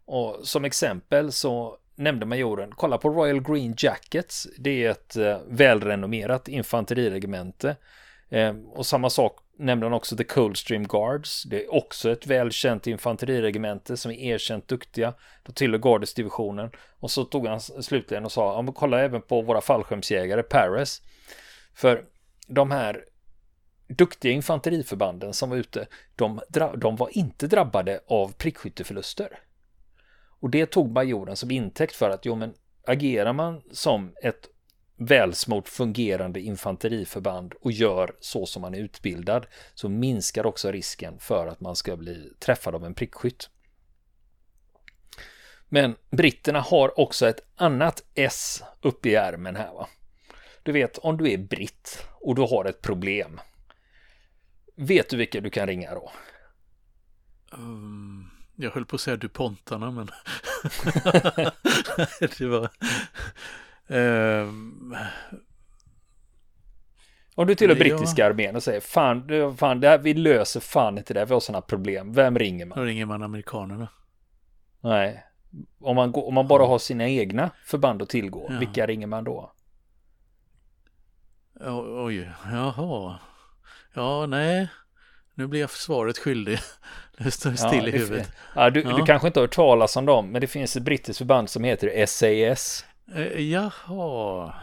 Och 0.05 0.37
som 0.43 0.65
exempel 0.65 1.33
så 1.33 1.77
nämnde 1.95 2.27
majoren, 2.27 2.73
kolla 2.77 2.99
på 2.99 3.09
Royal 3.09 3.43
Green 3.43 3.75
Jackets. 3.79 4.49
Det 4.59 4.85
är 4.85 4.91
ett 4.91 5.17
eh, 5.17 5.39
välrenommerat 5.49 6.49
infanteriregemente. 6.49 7.77
Eh, 8.29 8.55
och 8.73 8.87
samma 8.87 9.11
sak 9.11 9.39
nämnde 9.61 9.87
han 9.87 9.92
också 9.92 10.16
The 10.16 10.25
Coldstream 10.25 10.87
Guards. 10.87 11.42
Det 11.42 11.64
är 11.64 11.75
också 11.75 12.11
ett 12.11 12.27
välkänt 12.27 12.87
infanteriregemente 12.87 13.96
som 13.96 14.11
är 14.11 14.14
erkänt 14.14 14.68
duktiga. 14.68 15.14
De 15.42 15.53
tillhör 15.53 15.79
Gardesdivisionen. 15.79 16.70
Och 17.01 17.11
så 17.11 17.25
tog 17.25 17.46
han 17.46 17.61
slutligen 17.61 18.25
och 18.25 18.33
sa, 18.33 18.64
ja, 18.66 18.73
kolla 18.73 19.01
även 19.01 19.23
på 19.23 19.42
våra 19.42 19.61
fallskärmsjägare, 19.61 20.42
Paris. 20.42 21.03
För 21.75 22.05
de 22.46 22.70
här 22.70 23.05
duktiga 23.88 24.33
infanteriförbanden 24.33 25.33
som 25.33 25.51
var 25.51 25.57
ute, 25.57 25.87
de, 26.16 26.40
de 26.77 26.96
var 26.96 27.09
inte 27.18 27.46
drabbade 27.46 28.01
av 28.07 28.33
prickskytteförluster. 28.33 29.38
Och 30.40 30.51
det 30.51 30.66
tog 30.66 30.92
majoren 30.92 31.37
som 31.37 31.51
intäkt 31.51 31.96
för 31.96 32.11
att, 32.11 32.27
jo 32.27 32.35
men 32.35 32.55
agerar 32.87 33.33
man 33.33 33.62
som 33.73 34.14
ett 34.23 34.49
välsmort 35.01 35.69
fungerande 35.69 36.41
infanteriförband 36.41 37.55
och 37.61 37.73
gör 37.73 38.15
så 38.21 38.47
som 38.47 38.63
man 38.63 38.75
är 38.75 38.79
utbildad 38.79 39.47
så 39.75 39.89
minskar 39.89 40.47
också 40.47 40.73
risken 40.73 41.19
för 41.19 41.47
att 41.47 41.61
man 41.61 41.77
ska 41.77 41.97
bli 41.97 42.33
träffad 42.39 42.75
av 42.75 42.85
en 42.85 42.95
prickskytt. 42.95 43.51
Men 45.69 45.97
britterna 46.11 46.61
har 46.61 47.01
också 47.01 47.29
ett 47.29 47.41
annat 47.57 48.05
S 48.15 48.63
uppe 48.81 49.09
i 49.09 49.15
ärmen 49.15 49.57
här 49.57 49.73
va. 49.73 49.89
Du 50.63 50.73
vet 50.73 50.99
om 50.99 51.17
du 51.17 51.33
är 51.33 51.39
britt 51.39 52.07
och 52.13 52.35
du 52.35 52.43
har 52.43 52.65
ett 52.65 52.83
problem. 52.83 53.41
Vet 54.75 55.09
du 55.09 55.17
vilka 55.17 55.41
du 55.41 55.51
kan 55.51 55.67
ringa 55.67 55.95
då? 55.95 56.13
Um, 57.53 58.31
jag 58.57 58.71
höll 58.71 58.87
på 58.87 58.97
att 58.97 59.01
säga 59.01 59.17
DuPontarna 59.17 59.91
men 59.91 60.09
det 62.39 62.47
var 62.47 62.71
Um, 63.90 64.96
om 67.35 67.46
du 67.46 67.55
tillhör 67.55 67.76
brittiska 67.76 68.22
ja. 68.22 68.26
armén 68.26 68.57
och 68.57 68.62
säger 68.62 68.81
fan, 68.81 69.57
fan 69.57 69.81
det 69.81 69.88
här, 69.88 69.98
vi 69.98 70.14
löser 70.14 70.61
fan 70.61 70.98
inte 70.98 71.14
det, 71.14 71.24
vi 71.24 71.33
har 71.33 71.40
sådana 71.40 71.61
problem. 71.61 72.12
Vem 72.12 72.38
ringer 72.38 72.66
man? 72.66 72.79
Då 72.79 72.85
ringer 72.85 73.07
man 73.07 73.22
amerikanerna. 73.22 73.88
Nej, 74.81 75.24
om 75.81 75.96
man, 75.96 76.14
om 76.14 76.35
man 76.35 76.48
bara 76.48 76.66
har 76.66 76.79
sina 76.79 77.09
egna 77.09 77.50
förband 77.64 78.03
att 78.03 78.09
tillgå, 78.09 78.46
ja. 78.50 78.59
vilka 78.59 78.87
ringer 78.87 79.07
man 79.07 79.24
då? 79.24 79.53
Oj, 82.05 82.31
jaha. 82.53 83.18
Ja, 83.94 84.26
nej. 84.26 84.68
Nu 85.35 85.46
blir 85.46 85.61
jag 85.61 85.70
svaret 85.70 86.18
skyldig. 86.18 86.59
Det 87.18 87.31
står 87.31 87.53
still 87.53 87.83
ja, 87.83 87.88
i 87.88 87.90
huvudet. 87.90 88.33
Ja, 88.55 88.70
du, 88.70 88.83
ja. 88.83 88.96
du 88.96 89.05
kanske 89.05 89.26
inte 89.26 89.40
har 89.40 89.44
hört 89.46 89.55
talas 89.55 89.96
om 89.96 90.07
dem, 90.07 90.31
men 90.31 90.40
det 90.40 90.46
finns 90.46 90.76
ett 90.76 90.83
brittiskt 90.83 91.18
förband 91.18 91.50
som 91.50 91.64
heter 91.64 92.07
SAS. 92.07 92.85
Eh, 93.14 93.40
jaha. 93.40 94.55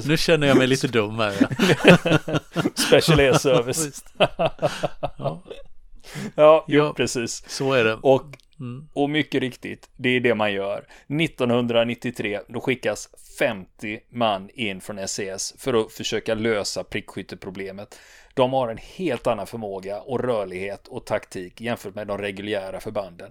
nu 0.06 0.16
känner 0.16 0.46
jag 0.46 0.56
mig 0.56 0.66
lite 0.66 0.88
dum 0.88 1.18
här. 1.18 1.34
Special 2.74 3.20
Air 3.20 3.32
Service. 3.32 4.04
ja, 5.18 5.42
ja, 6.34 6.64
jo, 6.68 6.94
precis. 6.94 7.44
Så 7.48 7.72
är 7.72 7.84
det. 7.84 7.94
Och, 7.94 8.24
mm. 8.60 8.88
och 8.92 9.10
mycket 9.10 9.40
riktigt, 9.40 9.90
det 9.96 10.08
är 10.08 10.20
det 10.20 10.34
man 10.34 10.52
gör. 10.52 10.86
1993, 11.06 12.40
då 12.48 12.60
skickas 12.60 13.08
50 13.38 14.00
man 14.10 14.50
in 14.54 14.80
från 14.80 15.08
SES 15.08 15.54
för 15.58 15.74
att 15.74 15.92
försöka 15.92 16.34
lösa 16.34 16.84
prickskytteproblemet. 16.84 17.98
De 18.34 18.52
har 18.52 18.68
en 18.68 18.78
helt 18.78 19.26
annan 19.26 19.46
förmåga 19.46 20.00
och 20.00 20.20
rörlighet 20.20 20.88
och 20.88 21.06
taktik 21.06 21.60
jämfört 21.60 21.94
med 21.94 22.06
de 22.06 22.18
reguljära 22.18 22.80
förbanden. 22.80 23.30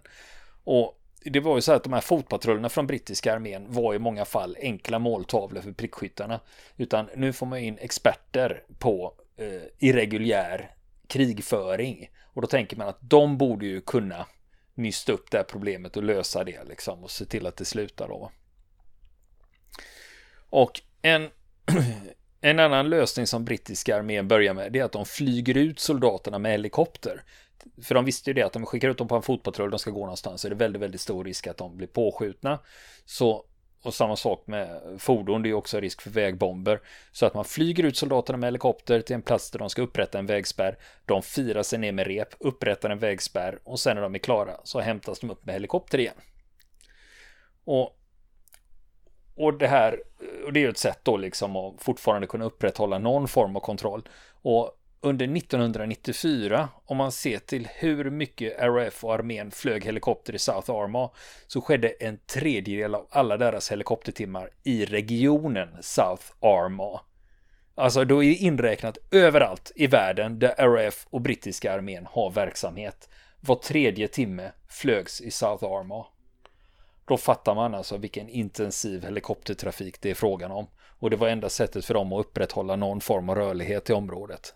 Och 0.64 0.98
det 1.30 1.40
var 1.40 1.56
ju 1.56 1.62
så 1.62 1.72
att 1.72 1.84
de 1.84 1.94
här 1.94 2.02
fotpatrullerna 2.02 2.70
från 2.70 2.88
brittiska 2.88 3.34
armén 3.34 3.66
var 3.68 3.94
i 3.94 4.00
många 4.00 4.26
fall 4.26 4.58
enkla 4.62 5.00
måltavlor 5.00 5.62
för 5.62 5.72
prickskyttarna. 5.72 6.40
Utan 6.78 7.10
nu 7.16 7.34
får 7.34 7.46
man 7.46 7.60
in 7.60 7.78
experter 7.78 8.64
på 8.80 9.14
eh, 9.38 9.62
irreguljär 9.80 10.72
krigföring. 11.08 12.10
Och 12.34 12.42
då 12.42 12.48
tänker 12.48 12.78
man 12.78 12.88
att 12.88 12.98
de 13.02 13.38
borde 13.38 13.66
ju 13.66 13.82
kunna 13.82 14.26
nysta 14.76 15.12
upp 15.12 15.32
det 15.32 15.38
här 15.38 15.44
problemet 15.44 15.98
och 15.98 16.04
lösa 16.04 16.44
det 16.44 16.64
liksom 16.64 17.04
och 17.04 17.12
se 17.12 17.26
till 17.26 17.48
att 17.48 17.58
det 17.58 17.66
slutar 17.66 18.08
då. 18.08 18.32
Och 20.50 20.82
en, 21.02 21.30
en 22.42 22.60
annan 22.60 22.90
lösning 22.90 23.28
som 23.28 23.46
brittiska 23.46 23.98
armén 23.98 24.28
börjar 24.28 24.54
med 24.54 24.72
det 24.72 24.80
är 24.80 24.84
att 24.84 24.92
de 24.92 25.06
flyger 25.06 25.58
ut 25.58 25.80
soldaterna 25.80 26.40
med 26.40 26.52
helikopter. 26.52 27.24
För 27.84 27.96
de 27.96 28.06
visste 28.06 28.30
ju 28.30 28.34
det 28.34 28.42
att 28.42 28.56
om 28.56 28.62
de 28.62 28.66
skickar 28.66 28.90
ut 28.90 28.98
dem 28.98 29.08
på 29.08 29.16
en 29.16 29.22
fotpatrull, 29.22 29.72
de 29.72 29.80
ska 29.80 29.92
gå 29.92 30.00
någonstans, 30.00 30.42
så 30.42 30.48
är 30.48 30.50
det 30.50 30.56
väldigt, 30.56 30.82
väldigt 30.82 31.02
stor 31.02 31.24
risk 31.24 31.48
att 31.48 31.58
de 31.58 31.78
blir 31.78 31.88
påskjutna. 31.88 32.60
Så, 33.06 33.46
och 33.84 33.94
samma 33.94 34.16
sak 34.16 34.48
med 34.48 34.82
fordon, 34.98 35.44
det 35.44 35.50
är 35.50 35.54
också 35.54 35.80
risk 35.80 36.02
för 36.02 36.10
vägbomber. 36.10 36.82
Så 37.12 37.26
att 37.26 37.34
man 37.34 37.46
flyger 37.46 37.84
ut 37.84 37.98
soldaterna 37.98 38.38
med 38.38 38.48
helikopter 38.48 39.02
till 39.02 39.16
en 39.16 39.22
plats 39.22 39.52
där 39.52 39.60
de 39.60 39.70
ska 39.70 39.82
upprätta 39.82 40.20
en 40.20 40.26
vägspärr. 40.26 40.78
De 41.06 41.22
firar 41.22 41.64
sig 41.64 41.80
ner 41.80 41.92
med 41.92 42.08
rep, 42.08 42.30
upprättar 42.40 42.90
en 42.90 43.00
vägspärr 43.00 43.60
och 43.64 43.80
sen 43.80 43.96
när 43.96 44.04
de 44.04 44.16
är 44.16 44.20
klara 44.20 44.54
så 44.64 44.80
hämtas 44.80 45.20
de 45.20 45.32
upp 45.32 45.46
med 45.46 45.56
helikopter 45.56 46.00
igen. 46.00 46.16
Och, 47.64 48.00
och 49.36 49.58
det 49.58 49.68
här, 49.68 50.00
och 50.46 50.54
det 50.54 50.60
är 50.60 50.62
ju 50.62 50.70
ett 50.70 50.78
sätt 50.78 51.00
då 51.04 51.18
liksom 51.18 51.56
att 51.56 51.84
fortfarande 51.84 52.28
kunna 52.28 52.46
upprätthålla 52.46 53.00
någon 53.00 53.28
form 53.28 53.56
av 53.56 53.60
kontroll. 53.60 54.10
Och 54.42 54.78
under 55.02 55.38
1994, 55.38 56.70
om 56.86 56.98
man 56.98 57.12
ser 57.12 57.40
till 57.40 57.68
hur 57.76 58.10
mycket 58.10 58.60
RAF 58.60 59.04
och 59.04 59.14
armén 59.14 59.52
flög 59.52 59.86
helikopter 59.86 60.36
i 60.36 60.40
South 60.40 60.72
Arma, 60.72 61.10
så 61.48 61.62
skedde 61.62 61.90
en 61.90 62.20
tredjedel 62.26 62.96
av 62.96 63.08
alla 63.10 63.38
deras 63.38 63.72
helikoptertimmar 63.72 64.50
i 64.64 64.86
regionen 64.86 65.70
South 65.82 66.24
Arma. 66.40 67.02
Alltså 67.76 68.06
då 68.06 68.24
är 68.24 68.42
inräknat 68.42 68.98
överallt 69.12 69.72
i 69.76 69.88
världen 69.88 70.40
där 70.40 70.56
RAF 70.56 71.08
och 71.10 71.22
brittiska 71.22 71.74
armén 71.74 72.08
har 72.12 72.32
verksamhet. 72.32 73.10
Var 73.42 73.56
tredje 73.56 74.08
timme 74.08 74.52
flögs 74.70 75.22
i 75.22 75.32
South 75.32 75.64
Arma. 75.64 76.06
Då 77.06 77.18
fattar 77.18 77.56
man 77.56 77.76
alltså 77.76 77.98
vilken 77.98 78.30
intensiv 78.30 79.04
helikoptertrafik 79.04 80.02
det 80.02 80.10
är 80.10 80.16
frågan 80.16 80.52
om. 80.52 80.68
Och 81.00 81.10
det 81.10 81.16
var 81.16 81.28
enda 81.28 81.50
sättet 81.50 81.86
för 81.86 81.94
dem 81.94 82.14
att 82.14 82.26
upprätthålla 82.26 82.76
någon 82.76 83.02
form 83.02 83.30
av 83.30 83.36
rörlighet 83.36 83.90
i 83.90 83.94
området. 83.94 84.54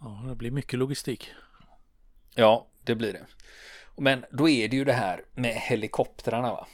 Ja, 0.00 0.24
det 0.28 0.34
blir 0.34 0.50
mycket 0.50 0.78
logistik. 0.78 1.30
Ja, 2.34 2.66
det 2.84 2.94
blir 2.94 3.12
det. 3.12 3.26
Men 3.96 4.24
då 4.30 4.48
är 4.48 4.68
det 4.68 4.76
ju 4.76 4.84
det 4.84 4.92
här 4.92 5.24
med 5.34 5.54
helikoptrarna. 5.54 6.52
Va? 6.52 6.66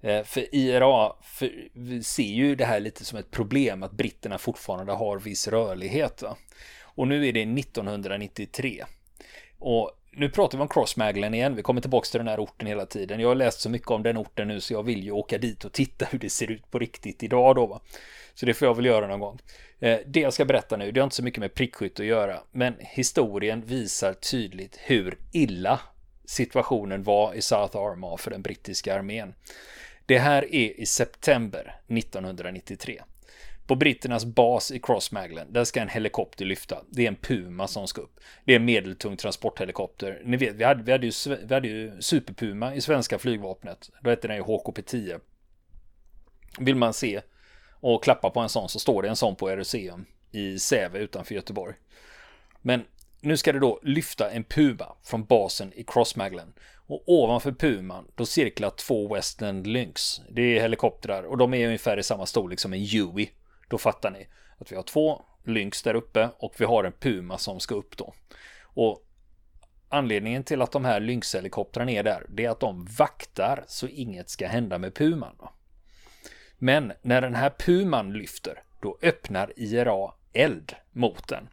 Eh, 0.00 0.24
för 0.24 0.54
IRA 0.54 1.12
för, 1.22 1.68
vi 1.72 2.02
ser 2.02 2.22
ju 2.22 2.54
det 2.54 2.64
här 2.64 2.80
lite 2.80 3.04
som 3.04 3.18
ett 3.18 3.30
problem 3.30 3.82
att 3.82 3.92
britterna 3.92 4.38
fortfarande 4.38 4.92
har 4.92 5.18
viss 5.18 5.48
rörlighet. 5.48 6.22
Va? 6.22 6.36
Och 6.82 7.08
nu 7.08 7.28
är 7.28 7.32
det 7.32 7.42
1993. 7.42 8.84
Och 9.58 9.90
nu 10.16 10.28
pratar 10.28 10.58
vi 10.58 10.62
om 10.62 10.68
Crossmaglen 10.68 11.34
igen. 11.34 11.56
Vi 11.56 11.62
kommer 11.62 11.80
tillbaka 11.80 12.04
till 12.04 12.18
den 12.18 12.28
här 12.28 12.40
orten 12.40 12.66
hela 12.68 12.86
tiden. 12.86 13.20
Jag 13.20 13.28
har 13.28 13.34
läst 13.34 13.60
så 13.60 13.70
mycket 13.70 13.90
om 13.90 14.02
den 14.02 14.18
orten 14.18 14.48
nu 14.48 14.60
så 14.60 14.72
jag 14.72 14.82
vill 14.82 15.04
ju 15.04 15.10
åka 15.10 15.38
dit 15.38 15.64
och 15.64 15.72
titta 15.72 16.04
hur 16.10 16.18
det 16.18 16.30
ser 16.30 16.50
ut 16.50 16.70
på 16.70 16.78
riktigt 16.78 17.22
idag 17.22 17.56
då. 17.56 17.66
Va? 17.66 17.80
Så 18.34 18.46
det 18.46 18.54
får 18.54 18.68
jag 18.68 18.74
väl 18.74 18.86
göra 18.86 19.06
någon 19.06 19.20
gång. 19.20 19.38
Eh, 19.80 19.98
det 20.06 20.20
jag 20.20 20.32
ska 20.32 20.44
berätta 20.44 20.76
nu, 20.76 20.92
det 20.92 21.00
har 21.00 21.04
inte 21.04 21.16
så 21.16 21.24
mycket 21.24 21.40
med 21.40 21.54
prickskytt 21.54 22.00
att 22.00 22.06
göra, 22.06 22.40
men 22.50 22.74
historien 22.78 23.62
visar 23.66 24.12
tydligt 24.12 24.78
hur 24.80 25.18
illa 25.32 25.80
situationen 26.24 27.02
var 27.02 27.34
i 27.34 27.42
South 27.42 27.76
Armagh 27.76 28.16
för 28.16 28.30
den 28.30 28.42
brittiska 28.42 28.98
armén. 28.98 29.34
Det 30.06 30.18
här 30.18 30.54
är 30.54 30.80
i 30.80 30.86
september 30.86 31.76
1993. 31.88 33.02
På 33.66 33.74
britternas 33.74 34.24
bas 34.24 34.70
i 34.70 34.80
Crossmaglen, 34.80 35.52
där 35.52 35.64
ska 35.64 35.80
en 35.80 35.88
helikopter 35.88 36.44
lyfta. 36.44 36.82
Det 36.88 37.04
är 37.04 37.08
en 37.08 37.16
Puma 37.16 37.68
som 37.68 37.88
ska 37.88 38.00
upp. 38.00 38.20
Det 38.44 38.52
är 38.52 38.56
en 38.56 38.64
medeltung 38.64 39.16
transporthelikopter. 39.16 40.22
Ni 40.24 40.36
vet, 40.36 40.54
vi 40.54 40.64
hade, 40.64 40.82
vi 40.82 40.92
hade, 40.92 41.06
ju, 41.06 41.36
vi 41.46 41.54
hade 41.54 41.68
ju 41.68 42.00
Super-Puma 42.00 42.74
i 42.74 42.80
svenska 42.80 43.18
flygvapnet. 43.18 43.90
Då 44.02 44.10
hette 44.10 44.28
den 44.28 44.36
ju 44.36 44.42
HKP-10. 44.42 45.20
Vill 46.58 46.76
man 46.76 46.94
se 46.94 47.20
och 47.70 48.04
klappa 48.04 48.30
på 48.30 48.40
en 48.40 48.48
sån 48.48 48.68
så 48.68 48.78
står 48.78 49.02
det 49.02 49.08
en 49.08 49.16
sån 49.16 49.36
på 49.36 49.50
Eruseum 49.50 50.04
i 50.30 50.58
Säve 50.58 50.98
utanför 50.98 51.34
Göteborg. 51.34 51.74
Men 52.62 52.84
nu 53.20 53.36
ska 53.36 53.52
det 53.52 53.58
då 53.58 53.80
lyfta 53.82 54.30
en 54.30 54.44
Puma 54.44 54.96
från 55.02 55.24
basen 55.24 55.72
i 55.72 55.84
Crossmaglen. 55.84 56.52
Och 56.86 57.02
ovanför 57.06 57.52
Puman 57.52 58.06
då 58.14 58.26
cirklar 58.26 58.70
två 58.70 59.14
Westland 59.14 59.66
Lynx. 59.66 60.20
Det 60.30 60.42
är 60.42 60.60
helikoptrar 60.60 61.22
och 61.22 61.38
de 61.38 61.54
är 61.54 61.66
ungefär 61.66 61.96
i 61.98 62.02
samma 62.02 62.26
storlek 62.26 62.60
som 62.60 62.72
en 62.72 62.86
Huey 62.86 63.28
då 63.72 63.78
fattar 63.78 64.10
ni 64.10 64.28
att 64.58 64.72
vi 64.72 64.76
har 64.76 64.82
två 64.82 65.22
Lynx 65.44 65.82
där 65.82 65.94
uppe 65.94 66.28
och 66.38 66.54
vi 66.58 66.64
har 66.64 66.84
en 66.84 66.92
Puma 66.92 67.38
som 67.38 67.60
ska 67.60 67.74
upp 67.74 67.96
då. 67.96 68.14
Och 68.62 69.02
anledningen 69.88 70.44
till 70.44 70.62
att 70.62 70.72
de 70.72 70.84
här 70.84 71.00
Lynx-helikoptrarna 71.00 71.90
är 71.90 72.02
där, 72.02 72.26
det 72.28 72.44
är 72.44 72.50
att 72.50 72.60
de 72.60 72.86
vaktar 72.98 73.64
så 73.66 73.86
inget 73.86 74.30
ska 74.30 74.46
hända 74.46 74.78
med 74.78 74.94
Puman. 74.94 75.36
Men 76.58 76.92
när 77.02 77.20
den 77.20 77.34
här 77.34 77.50
Puman 77.50 78.12
lyfter, 78.12 78.62
då 78.82 78.98
öppnar 79.02 79.52
IRA 79.56 80.12
eld 80.32 80.74
mot 80.90 81.28
den. 81.28 81.48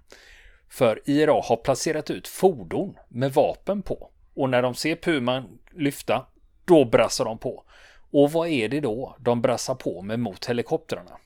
För 0.69 1.01
IRA 1.05 1.41
har 1.43 1.57
placerat 1.57 2.09
ut 2.09 2.27
fordon 2.27 2.95
med 3.07 3.33
vapen 3.33 3.81
på. 3.81 4.11
Och 4.33 4.49
när 4.49 4.61
de 4.61 4.75
ser 4.75 4.95
Puman 4.95 5.59
lyfta, 5.71 6.25
då 6.65 6.85
brassar 6.85 7.25
de 7.25 7.37
på. 7.37 7.63
Och 8.11 8.31
vad 8.31 8.47
är 8.47 8.69
det 8.69 8.79
då 8.79 9.15
de 9.19 9.41
brassar 9.41 9.75
på 9.75 10.01
med 10.01 10.19
mot 10.19 10.45
helikoptrarna? 10.45 11.19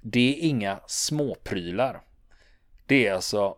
Det 0.00 0.30
är 0.30 0.48
inga 0.48 0.80
småprylar. 0.86 2.02
Det 2.86 3.06
är 3.06 3.14
alltså 3.14 3.56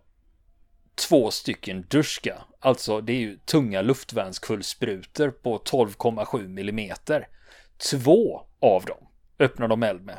två 0.94 1.30
stycken 1.30 1.86
Duska. 1.88 2.44
Alltså 2.58 3.00
det 3.00 3.12
är 3.12 3.20
ju 3.20 3.38
tunga 3.38 3.82
luftvärnskullsprutor 3.82 5.30
på 5.30 5.58
12,7 5.58 6.48
millimeter. 6.48 7.28
Två 7.90 8.42
av 8.60 8.84
dem 8.84 9.08
öppnar 9.38 9.68
de 9.68 9.82
eld 9.82 10.04
med. 10.04 10.18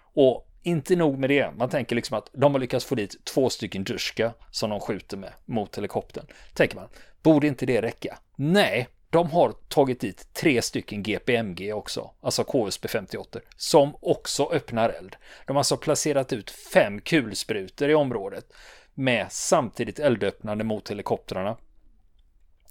Och 0.00 0.48
inte 0.62 0.96
nog 0.96 1.18
med 1.18 1.30
det, 1.30 1.50
man 1.56 1.68
tänker 1.68 1.96
liksom 1.96 2.18
att 2.18 2.30
de 2.32 2.52
har 2.52 2.60
lyckats 2.60 2.84
få 2.84 2.94
dit 2.94 3.24
två 3.24 3.50
stycken 3.50 3.84
Duska 3.84 4.34
som 4.50 4.70
de 4.70 4.80
skjuter 4.80 5.16
med 5.16 5.32
mot 5.44 5.78
helikoptern. 5.78 6.26
Tänker 6.54 6.76
man, 6.76 6.88
borde 7.22 7.46
inte 7.46 7.66
det 7.66 7.82
räcka? 7.82 8.18
Nej, 8.36 8.88
de 9.10 9.30
har 9.30 9.52
tagit 9.68 10.00
dit 10.00 10.34
tre 10.34 10.62
stycken 10.62 11.02
GPMG 11.02 11.72
också, 11.72 12.10
alltså 12.20 12.42
KSB-58 12.42 13.40
som 13.56 13.96
också 14.00 14.50
öppnar 14.52 14.90
eld. 14.90 15.16
De 15.46 15.56
har 15.56 15.60
alltså 15.60 15.76
placerat 15.76 16.32
ut 16.32 16.50
fem 16.50 17.00
kulsprutor 17.00 17.90
i 17.90 17.94
området 17.94 18.52
med 18.94 19.26
samtidigt 19.30 19.98
eldöppnande 19.98 20.64
mot 20.64 20.90
helikoptrarna. 20.90 21.56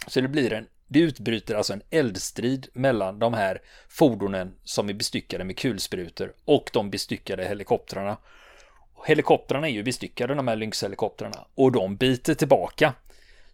Så 0.08 0.21
det 0.21 0.28
blir 0.28 0.54
en 0.54 0.67
det 0.88 1.00
utbryter 1.00 1.56
alltså 1.56 1.73
en 1.73 1.82
eldstrid 1.89 2.67
mellan 2.73 3.19
de 3.19 3.34
här 3.34 3.62
fordonen 3.88 4.56
som 4.63 4.89
är 4.89 4.93
bestyckade 4.93 5.43
med 5.43 5.58
kulsprutor 5.58 6.34
och 6.45 6.69
de 6.73 6.89
bestyckade 6.89 7.45
helikoptrarna. 7.45 8.17
Helikoptrarna 9.06 9.67
är 9.67 9.71
ju 9.71 9.84
bestyckade, 9.84 10.36
de 10.36 10.47
här 10.47 10.56
Lynx-helikoptrarna, 10.56 11.45
och 11.56 11.71
de 11.71 11.95
biter 11.95 12.34
tillbaka. 12.34 12.93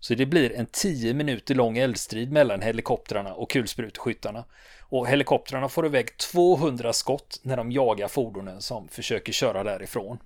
Så 0.03 0.15
det 0.15 0.25
blir 0.25 0.53
en 0.53 0.65
10 0.65 1.13
minuter 1.13 1.55
lång 1.55 1.77
eldstrid 1.77 2.31
mellan 2.31 2.61
helikoptrarna 2.61 3.33
och 3.33 3.51
kulspruteskyttarna. 3.51 4.45
Och 4.79 5.07
helikoptrarna 5.07 5.69
får 5.69 5.85
iväg 5.85 6.17
200 6.17 6.93
skott 6.93 7.39
när 7.43 7.57
de 7.57 7.71
jagar 7.71 8.07
fordonen 8.07 8.61
som 8.61 8.87
försöker 8.87 9.33
köra 9.33 9.63
därifrån. 9.63 10.17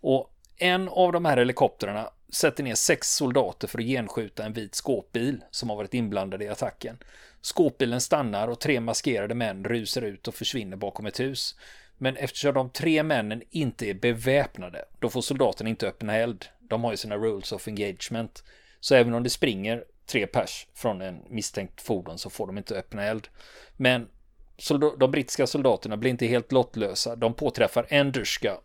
Och 0.00 0.30
en 0.56 0.88
av 0.88 1.12
de 1.12 1.24
här 1.24 1.36
helikoptrarna 1.36 2.10
sätter 2.32 2.64
ner 2.64 2.74
sex 2.74 3.14
soldater 3.14 3.68
för 3.68 3.78
att 3.78 3.84
genskjuta 3.84 4.44
en 4.44 4.52
vit 4.52 4.74
skåpbil 4.74 5.44
som 5.50 5.70
har 5.70 5.76
varit 5.76 5.94
inblandad 5.94 6.42
i 6.42 6.48
attacken. 6.48 6.98
Skåpbilen 7.40 8.00
stannar 8.00 8.48
och 8.48 8.60
tre 8.60 8.80
maskerade 8.80 9.34
män 9.34 9.64
rusar 9.64 10.02
ut 10.02 10.28
och 10.28 10.34
försvinner 10.34 10.76
bakom 10.76 11.06
ett 11.06 11.20
hus. 11.20 11.54
Men 11.98 12.16
eftersom 12.16 12.54
de 12.54 12.70
tre 12.70 13.02
männen 13.02 13.42
inte 13.50 13.86
är 13.86 13.94
beväpnade, 13.94 14.84
då 14.98 15.08
får 15.08 15.20
soldaterna 15.20 15.70
inte 15.70 15.88
öppna 15.88 16.16
eld. 16.16 16.44
De 16.60 16.84
har 16.84 16.90
ju 16.90 16.96
sina 16.96 17.16
rules 17.16 17.52
of 17.52 17.68
engagement. 17.68 18.42
Så 18.86 18.94
även 18.94 19.14
om 19.14 19.22
det 19.22 19.30
springer 19.30 19.84
tre 20.06 20.26
pers 20.26 20.66
från 20.74 21.00
en 21.00 21.22
misstänkt 21.30 21.80
fordon 21.80 22.18
så 22.18 22.30
får 22.30 22.46
de 22.46 22.58
inte 22.58 22.78
öppna 22.78 23.02
eld. 23.02 23.28
Men 23.76 24.08
de 24.98 25.10
brittiska 25.10 25.46
soldaterna 25.46 25.96
blir 25.96 26.10
inte 26.10 26.26
helt 26.26 26.52
lottlösa. 26.52 27.16
De 27.16 27.34
påträffar 27.34 27.86
en 27.88 28.12
Duska, 28.12 28.58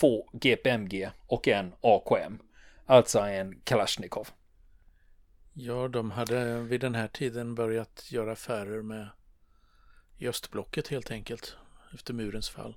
två 0.00 0.28
GPMG 0.32 1.10
och 1.26 1.48
en 1.48 1.72
AKM. 1.80 2.38
Alltså 2.86 3.18
en 3.18 3.60
Kalashnikov. 3.64 4.28
Ja, 5.52 5.88
de 5.88 6.10
hade 6.10 6.60
vid 6.60 6.80
den 6.80 6.94
här 6.94 7.08
tiden 7.08 7.54
börjat 7.54 8.06
göra 8.10 8.32
affärer 8.32 8.82
med 8.82 9.08
i 10.16 10.28
östblocket 10.28 10.88
helt 10.88 11.10
enkelt. 11.10 11.56
Efter 11.94 12.14
murens 12.14 12.48
fall. 12.48 12.76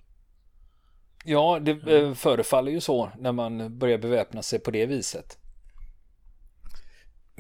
Ja, 1.26 1.60
det 1.62 1.72
mm. 1.72 2.16
förefaller 2.16 2.72
ju 2.72 2.82
så 2.82 3.12
när 3.18 3.32
man 3.32 3.78
börjar 3.78 3.98
beväpna 3.98 4.42
sig 4.42 4.60
på 4.60 4.72
det 4.72 4.86
viset. 4.86 5.41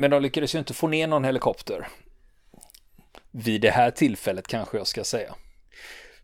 Men 0.01 0.11
de 0.11 0.21
lyckades 0.21 0.55
ju 0.55 0.59
inte 0.59 0.73
få 0.73 0.87
ner 0.87 1.07
någon 1.07 1.23
helikopter. 1.23 1.87
Vid 3.31 3.61
det 3.61 3.71
här 3.71 3.91
tillfället 3.91 4.47
kanske 4.47 4.77
jag 4.77 4.87
ska 4.87 5.03
säga. 5.03 5.35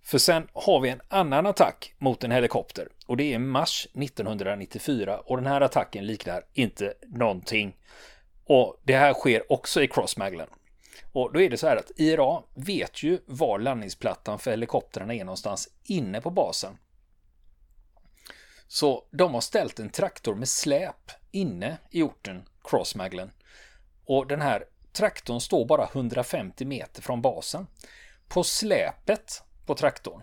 För 0.04 0.18
sen 0.18 0.48
har 0.54 0.80
vi 0.80 0.90
en 0.90 1.02
annan 1.08 1.46
attack 1.46 1.94
mot 1.98 2.24
en 2.24 2.32
helikopter 2.32 2.90
och 3.06 3.18
det 3.18 3.34
är 3.34 3.40
mars 3.40 3.88
1994 3.94 5.20
och 5.20 5.38
den 5.38 5.46
här 5.46 5.62
attacken 5.62 6.06
liknar 6.06 6.46
inte 6.54 6.94
någonting. 7.08 7.76
Och 8.46 8.82
det 8.84 8.96
här 8.96 9.14
sker 9.14 9.52
också 9.52 9.82
i 9.82 9.88
Crossmaglen. 9.88 10.48
Och 11.12 11.34
då 11.34 11.42
är 11.42 11.50
det 11.50 11.58
så 11.58 11.68
här 11.68 11.78
att 11.78 11.92
IRA 11.96 12.42
vet 12.54 13.04
ju 13.04 13.20
var 13.26 13.60
landningsplattan 13.60 14.40
för 14.40 14.52
helikoptrarna 14.52 15.16
är 15.16 15.26
någonstans 15.26 15.70
inne 15.84 16.22
på 16.22 16.30
basen. 16.30 16.78
Så 18.68 19.08
de 19.12 19.34
har 19.34 19.42
ställt 19.42 19.80
en 19.80 19.90
traktor 19.90 20.36
med 20.36 20.50
släp 20.50 21.12
inne 21.32 21.78
i 21.92 22.04
orten 22.04 22.44
Crossmaglen. 22.64 23.32
Och 24.08 24.28
den 24.28 24.42
här 24.42 24.64
traktorn 24.94 25.40
står 25.40 25.66
bara 25.66 25.90
150 25.94 26.66
meter 26.66 27.02
från 27.02 27.22
basen. 27.22 27.68
På 28.28 28.44
släpet 28.44 29.44
på 29.66 29.76
traktorn. 29.76 30.22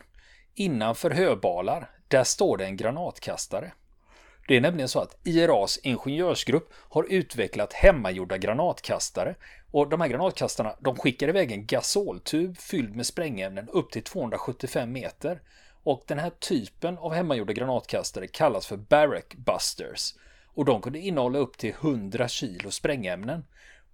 Innanför 0.54 1.10
höbalar, 1.10 1.90
där 2.08 2.24
står 2.24 2.56
det 2.56 2.64
en 2.64 2.76
granatkastare. 2.76 3.72
Det 4.48 4.56
är 4.56 4.60
nämligen 4.60 4.88
så 4.88 5.00
att 5.00 5.16
IRAs 5.24 5.78
ingenjörsgrupp 5.82 6.72
har 6.74 7.06
utvecklat 7.10 7.72
hemmagjorda 7.72 8.38
granatkastare 8.38 9.34
och 9.70 9.88
de 9.88 10.00
här 10.00 10.08
granatkastarna 10.08 10.76
de 10.80 10.96
skickar 10.96 11.28
iväg 11.28 11.52
en 11.52 11.66
gasoltub 11.66 12.58
fylld 12.58 12.96
med 12.96 13.06
sprängämnen 13.06 13.68
upp 13.68 13.90
till 13.90 14.02
275 14.02 14.92
meter. 14.92 15.40
Och 15.82 16.04
den 16.06 16.18
här 16.18 16.30
typen 16.30 16.98
av 16.98 17.12
hemmagjorda 17.12 17.52
granatkastare 17.52 18.26
kallas 18.26 18.66
för 18.66 18.76
Barrack 18.76 19.34
Busters. 19.34 20.14
Och 20.46 20.64
de 20.64 20.82
kunde 20.82 20.98
innehålla 20.98 21.38
upp 21.38 21.58
till 21.58 21.74
100 21.80 22.28
kilo 22.28 22.70
sprängämnen. 22.70 23.44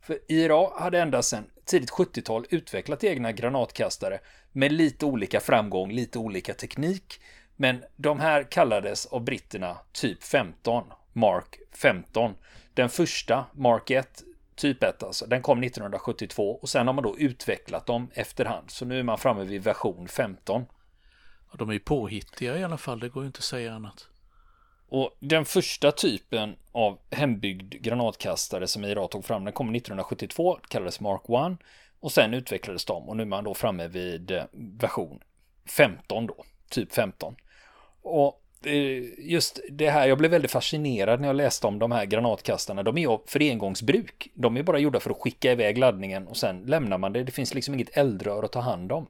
För 0.03 0.19
IRA 0.29 0.81
hade 0.81 1.01
ända 1.01 1.23
sedan 1.23 1.45
tidigt 1.65 1.91
70-tal 1.91 2.47
utvecklat 2.51 3.05
egna 3.05 3.33
granatkastare 3.33 4.21
med 4.53 4.73
lite 4.73 5.07
olika 5.07 5.41
framgång, 5.41 5.93
lite 5.93 6.19
olika 6.19 6.55
teknik. 6.55 7.21
Men 7.57 7.85
de 7.97 8.21
här 8.21 8.43
kallades 8.43 9.07
av 9.07 9.25
britterna 9.25 9.77
typ 9.93 10.23
15, 10.23 10.85
Mark 11.13 11.59
15. 11.73 12.35
Den 12.75 12.89
första, 12.89 13.45
Mark 13.53 13.91
1, 13.91 14.23
typ 14.55 14.83
1 14.83 15.03
alltså, 15.03 15.27
den 15.27 15.43
kom 15.43 15.63
1972 15.63 16.59
och 16.63 16.69
sen 16.69 16.87
har 16.87 16.95
man 16.95 17.05
då 17.05 17.19
utvecklat 17.19 17.87
dem 17.87 18.11
efterhand. 18.15 18.71
Så 18.71 18.85
nu 18.85 18.99
är 18.99 19.03
man 19.03 19.19
framme 19.19 19.45
vid 19.45 19.63
version 19.63 20.09
15. 20.09 20.65
Ja, 21.51 21.57
de 21.59 21.69
är 21.69 21.73
ju 21.73 21.81
påhittiga 21.81 22.59
i 22.59 22.65
alla 22.65 22.79
fall, 22.79 23.01
det 23.01 23.09
går 23.09 23.23
ju 23.23 23.27
inte 23.27 23.39
att 23.39 23.45
säga 23.45 23.75
annat. 23.75 24.09
Och 24.91 25.17
den 25.19 25.45
första 25.45 25.93
typen 25.93 26.57
av 26.73 26.99
hembyggd 27.11 27.75
granatkastare 27.75 28.67
som 28.67 28.85
IRA 28.85 29.09
tog 29.09 29.25
fram, 29.25 29.45
den 29.45 29.53
kom 29.53 29.75
1972, 29.75 30.59
kallades 30.69 31.01
Mark 31.01 31.53
1. 31.53 31.59
Och 32.01 32.13
sen 32.13 32.35
utvecklades 32.35 32.85
de 32.85 33.09
och 33.09 33.17
nu 33.17 33.23
är 33.23 33.27
man 33.27 33.45
då 33.45 33.55
framme 33.55 33.89
vid 33.89 34.31
eh, 34.31 34.43
version 34.53 35.21
15 35.67 36.27
då, 36.27 36.45
typ 36.71 36.93
15. 36.93 37.37
Och 38.03 38.43
eh, 38.65 39.03
just 39.19 39.61
det 39.71 39.91
här, 39.91 40.09
jag 40.09 40.19
blev 40.19 40.31
väldigt 40.31 40.51
fascinerad 40.51 41.21
när 41.21 41.29
jag 41.29 41.37
läste 41.37 41.67
om 41.67 41.79
de 41.79 41.93
här 41.93 42.05
granatkastarna. 42.05 42.83
De 42.83 42.99
är 42.99 43.03
ju 43.03 43.19
för 43.27 43.41
engångsbruk. 43.41 44.31
De 44.35 44.57
är 44.57 44.63
bara 44.63 44.79
gjorda 44.79 45.01
för 45.01 45.11
att 45.11 45.21
skicka 45.21 45.53
iväg 45.53 45.79
laddningen 45.79 46.27
och 46.27 46.37
sen 46.37 46.63
lämnar 46.63 46.99
man 46.99 47.13
det. 47.13 47.25
Det 47.25 47.33
finns 47.33 47.55
liksom 47.55 47.75
inget 47.75 47.97
eldrör 47.97 48.43
att 48.43 48.53
ta 48.53 48.61
hand 48.61 48.93
om. 48.93 49.07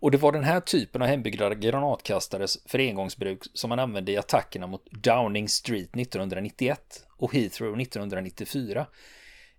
Och 0.00 0.10
det 0.10 0.18
var 0.18 0.32
den 0.32 0.44
här 0.44 0.60
typen 0.60 1.02
av 1.02 1.08
hembyggda 1.08 1.54
granatkastares 1.54 2.58
för 2.66 2.78
engångsbruk 2.78 3.42
som 3.54 3.68
man 3.68 3.78
använde 3.78 4.12
i 4.12 4.16
attackerna 4.16 4.66
mot 4.66 4.86
Downing 4.90 5.48
Street 5.48 5.96
1991 5.96 7.06
och 7.16 7.34
Heathrow 7.34 7.80
1994. 7.80 8.86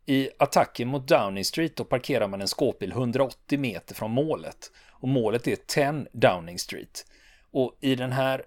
I 0.05 0.29
attacken 0.39 0.87
mot 0.87 1.07
Downing 1.07 1.45
Street 1.45 1.75
då 1.75 1.83
parkerar 1.83 2.27
man 2.27 2.41
en 2.41 2.47
skåpbil 2.47 2.91
180 2.91 3.59
meter 3.59 3.95
från 3.95 4.11
målet. 4.11 4.71
Och 4.89 5.07
målet 5.07 5.47
är 5.47 5.55
10 5.55 6.05
Downing 6.11 6.59
Street. 6.59 7.05
Och 7.51 7.77
i 7.81 7.95
den 7.95 8.11
här 8.11 8.43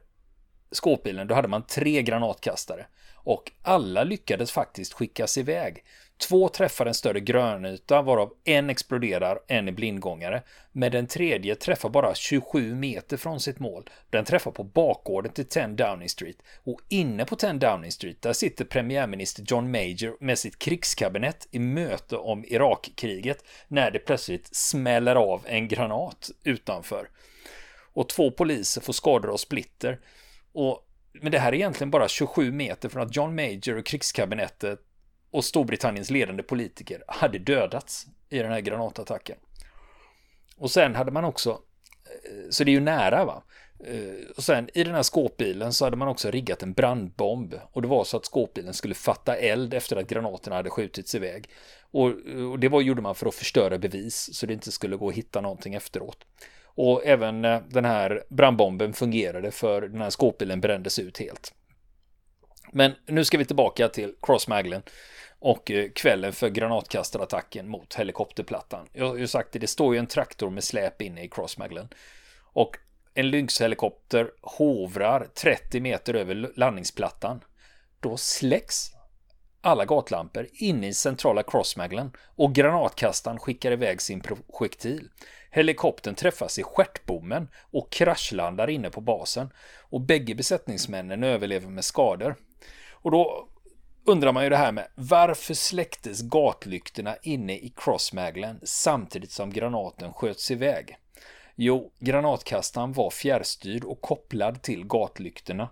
skåpbilen 0.70 1.26
då 1.26 1.34
hade 1.34 1.48
man 1.48 1.66
tre 1.66 2.02
granatkastare. 2.02 2.86
Och 3.14 3.52
alla 3.62 4.04
lyckades 4.04 4.52
faktiskt 4.52 4.92
skickas 4.92 5.38
iväg. 5.38 5.84
Två 6.28 6.48
träffar 6.48 6.86
en 6.86 6.94
större 6.94 7.20
grönyta 7.20 8.02
varav 8.02 8.32
en 8.44 8.70
exploderar, 8.70 9.38
en 9.46 9.68
är 9.68 9.72
blindgångare. 9.72 10.42
Men 10.72 10.92
den 10.92 11.06
tredje 11.06 11.54
träffar 11.54 11.88
bara 11.88 12.14
27 12.14 12.74
meter 12.74 13.16
från 13.16 13.40
sitt 13.40 13.58
mål. 13.58 13.90
Den 14.10 14.24
träffar 14.24 14.50
på 14.50 14.64
bakgården 14.64 15.32
till 15.32 15.44
10 15.44 15.66
Downing 15.66 16.08
Street. 16.08 16.36
Och 16.64 16.80
inne 16.88 17.24
på 17.24 17.36
10 17.36 17.52
Downing 17.52 17.92
Street 17.92 18.22
där 18.22 18.32
sitter 18.32 18.64
premiärminister 18.64 19.44
John 19.46 19.70
Major 19.70 20.16
med 20.20 20.38
sitt 20.38 20.58
krigskabinett 20.58 21.48
i 21.50 21.58
möte 21.58 22.16
om 22.16 22.44
Irakkriget 22.44 23.44
när 23.68 23.90
det 23.90 23.98
plötsligt 23.98 24.56
smäller 24.56 25.16
av 25.16 25.42
en 25.46 25.68
granat 25.68 26.30
utanför. 26.44 27.08
och 27.92 28.08
två 28.08 28.30
poliser 28.30 28.80
får 28.80 28.92
skador 28.92 29.30
av 29.30 29.36
splitter. 29.36 30.00
Och, 30.52 30.88
men 31.12 31.32
det 31.32 31.38
här 31.38 31.52
är 31.52 31.56
egentligen 31.56 31.90
bara 31.90 32.08
27 32.08 32.52
meter 32.52 32.88
från 32.88 33.02
att 33.02 33.16
John 33.16 33.34
Major 33.34 33.78
och 33.78 33.86
krigskabinettet 33.86 34.80
och 35.32 35.44
Storbritanniens 35.44 36.10
ledande 36.10 36.42
politiker 36.42 37.04
hade 37.06 37.38
dödats 37.38 38.06
i 38.28 38.38
den 38.38 38.52
här 38.52 38.60
granatattacken. 38.60 39.36
Och 40.56 40.70
sen 40.70 40.94
hade 40.94 41.10
man 41.10 41.24
också, 41.24 41.50
eh, 41.50 42.50
så 42.50 42.64
det 42.64 42.70
är 42.70 42.72
ju 42.72 42.80
nära 42.80 43.24
va. 43.24 43.42
Eh, 43.84 44.30
och 44.36 44.42
sen 44.42 44.68
i 44.74 44.84
den 44.84 44.94
här 44.94 45.02
skåpbilen 45.02 45.72
så 45.72 45.84
hade 45.84 45.96
man 45.96 46.08
också 46.08 46.30
riggat 46.30 46.62
en 46.62 46.72
brandbomb. 46.72 47.54
Och 47.72 47.82
det 47.82 47.88
var 47.88 48.04
så 48.04 48.16
att 48.16 48.24
skåpbilen 48.24 48.74
skulle 48.74 48.94
fatta 48.94 49.36
eld 49.36 49.74
efter 49.74 49.96
att 49.96 50.08
granaterna 50.08 50.56
hade 50.56 50.70
skjutits 50.70 51.14
iväg. 51.14 51.48
Och, 51.90 52.08
eh, 52.08 52.50
och 52.50 52.58
det 52.58 52.68
var, 52.68 52.80
gjorde 52.80 53.02
man 53.02 53.14
för 53.14 53.26
att 53.26 53.34
förstöra 53.34 53.78
bevis 53.78 54.30
så 54.32 54.46
det 54.46 54.52
inte 54.52 54.72
skulle 54.72 54.96
gå 54.96 55.08
att 55.08 55.14
hitta 55.14 55.40
någonting 55.40 55.74
efteråt. 55.74 56.18
Och 56.74 57.06
även 57.06 57.42
den 57.68 57.84
här 57.84 58.24
brandbomben 58.28 58.92
fungerade 58.92 59.50
för 59.50 59.82
den 59.82 60.00
här 60.00 60.10
skåpbilen 60.10 60.60
brändes 60.60 60.98
ut 60.98 61.18
helt. 61.18 61.54
Men 62.74 62.94
nu 63.06 63.24
ska 63.24 63.38
vi 63.38 63.44
tillbaka 63.44 63.88
till 63.88 64.14
Crossmaglen 64.22 64.82
och 65.38 65.70
eh, 65.70 65.90
kvällen 65.94 66.32
för 66.32 66.48
granatkastarattacken 66.48 67.68
mot 67.68 67.94
helikopterplattan. 67.94 68.88
Jag 68.92 69.08
har 69.08 69.16
ju 69.16 69.26
sagt 69.26 69.52
det, 69.52 69.58
det 69.58 69.66
står 69.66 69.94
ju 69.94 69.98
en 69.98 70.06
traktor 70.06 70.50
med 70.50 70.64
släp 70.64 71.02
inne 71.02 71.24
i 71.24 71.28
Crossmaglen. 71.28 71.88
Och 72.52 72.76
en 73.14 73.30
Lynx-helikopter 73.30 74.30
hovrar 74.42 75.26
30 75.34 75.80
meter 75.80 76.14
över 76.14 76.52
landningsplattan. 76.56 77.44
Då 78.00 78.16
släcks 78.16 78.90
alla 79.60 79.84
gatlampor 79.84 80.46
inne 80.52 80.88
i 80.88 80.94
centrala 80.94 81.42
Crossmaglen 81.42 82.12
och 82.36 82.54
granatkastaren 82.54 83.38
skickar 83.38 83.72
iväg 83.72 84.00
sin 84.00 84.20
projektil. 84.20 85.08
Helikoptern 85.50 86.14
träffas 86.14 86.58
i 86.58 86.62
stjärtbommen 86.62 87.48
och 87.70 87.92
kraschlandar 87.92 88.70
inne 88.70 88.90
på 88.90 89.00
basen 89.00 89.50
och 89.80 90.00
bägge 90.00 90.34
besättningsmännen 90.34 91.24
överlever 91.24 91.68
med 91.68 91.84
skador. 91.84 92.36
Och 93.02 93.10
då 93.10 93.48
undrar 94.04 94.32
man 94.32 94.44
ju 94.44 94.50
det 94.50 94.56
här 94.56 94.72
med 94.72 94.88
varför 94.94 95.54
släcktes 95.54 96.22
gatlyktorna 96.22 97.16
inne 97.22 97.52
i 97.52 97.72
Crossmaglen 97.76 98.60
samtidigt 98.62 99.30
som 99.30 99.52
granaten 99.52 100.12
sköts 100.12 100.50
iväg? 100.50 100.96
Jo, 101.54 101.92
granatkastaren 101.98 102.92
var 102.92 103.10
fjärrstyrd 103.10 103.84
och 103.84 104.00
kopplad 104.00 104.62
till 104.62 104.86
gatlyktorna. 104.86 105.68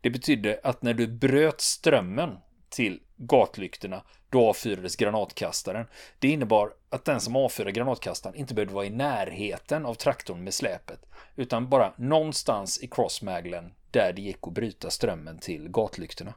Det 0.00 0.10
betydde 0.10 0.60
att 0.62 0.82
när 0.82 0.94
du 0.94 1.06
bröt 1.06 1.60
strömmen 1.60 2.38
till 2.68 3.00
gatlyktorna, 3.16 4.02
då 4.30 4.48
avfyrades 4.48 4.96
granatkastaren. 4.96 5.86
Det 6.18 6.28
innebar 6.28 6.72
att 6.90 7.04
den 7.04 7.20
som 7.20 7.36
avfyrade 7.36 7.72
granatkastaren 7.72 8.36
inte 8.36 8.54
behövde 8.54 8.74
vara 8.74 8.86
i 8.86 8.90
närheten 8.90 9.86
av 9.86 9.94
traktorn 9.94 10.44
med 10.44 10.54
släpet, 10.54 11.06
utan 11.36 11.68
bara 11.68 11.92
någonstans 11.96 12.82
i 12.82 12.86
crossmaglen 12.86 13.72
där 13.90 14.12
det 14.12 14.22
gick 14.22 14.38
att 14.42 14.52
bryta 14.52 14.90
strömmen 14.90 15.38
till 15.38 15.68
gatlyktorna. 15.68 16.34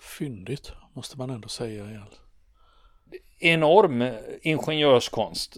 Fyndigt, 0.00 0.72
måste 0.92 1.18
man 1.18 1.30
ändå 1.30 1.48
säga. 1.48 2.06
Enorm 3.38 4.12
ingenjörskonst. 4.42 5.56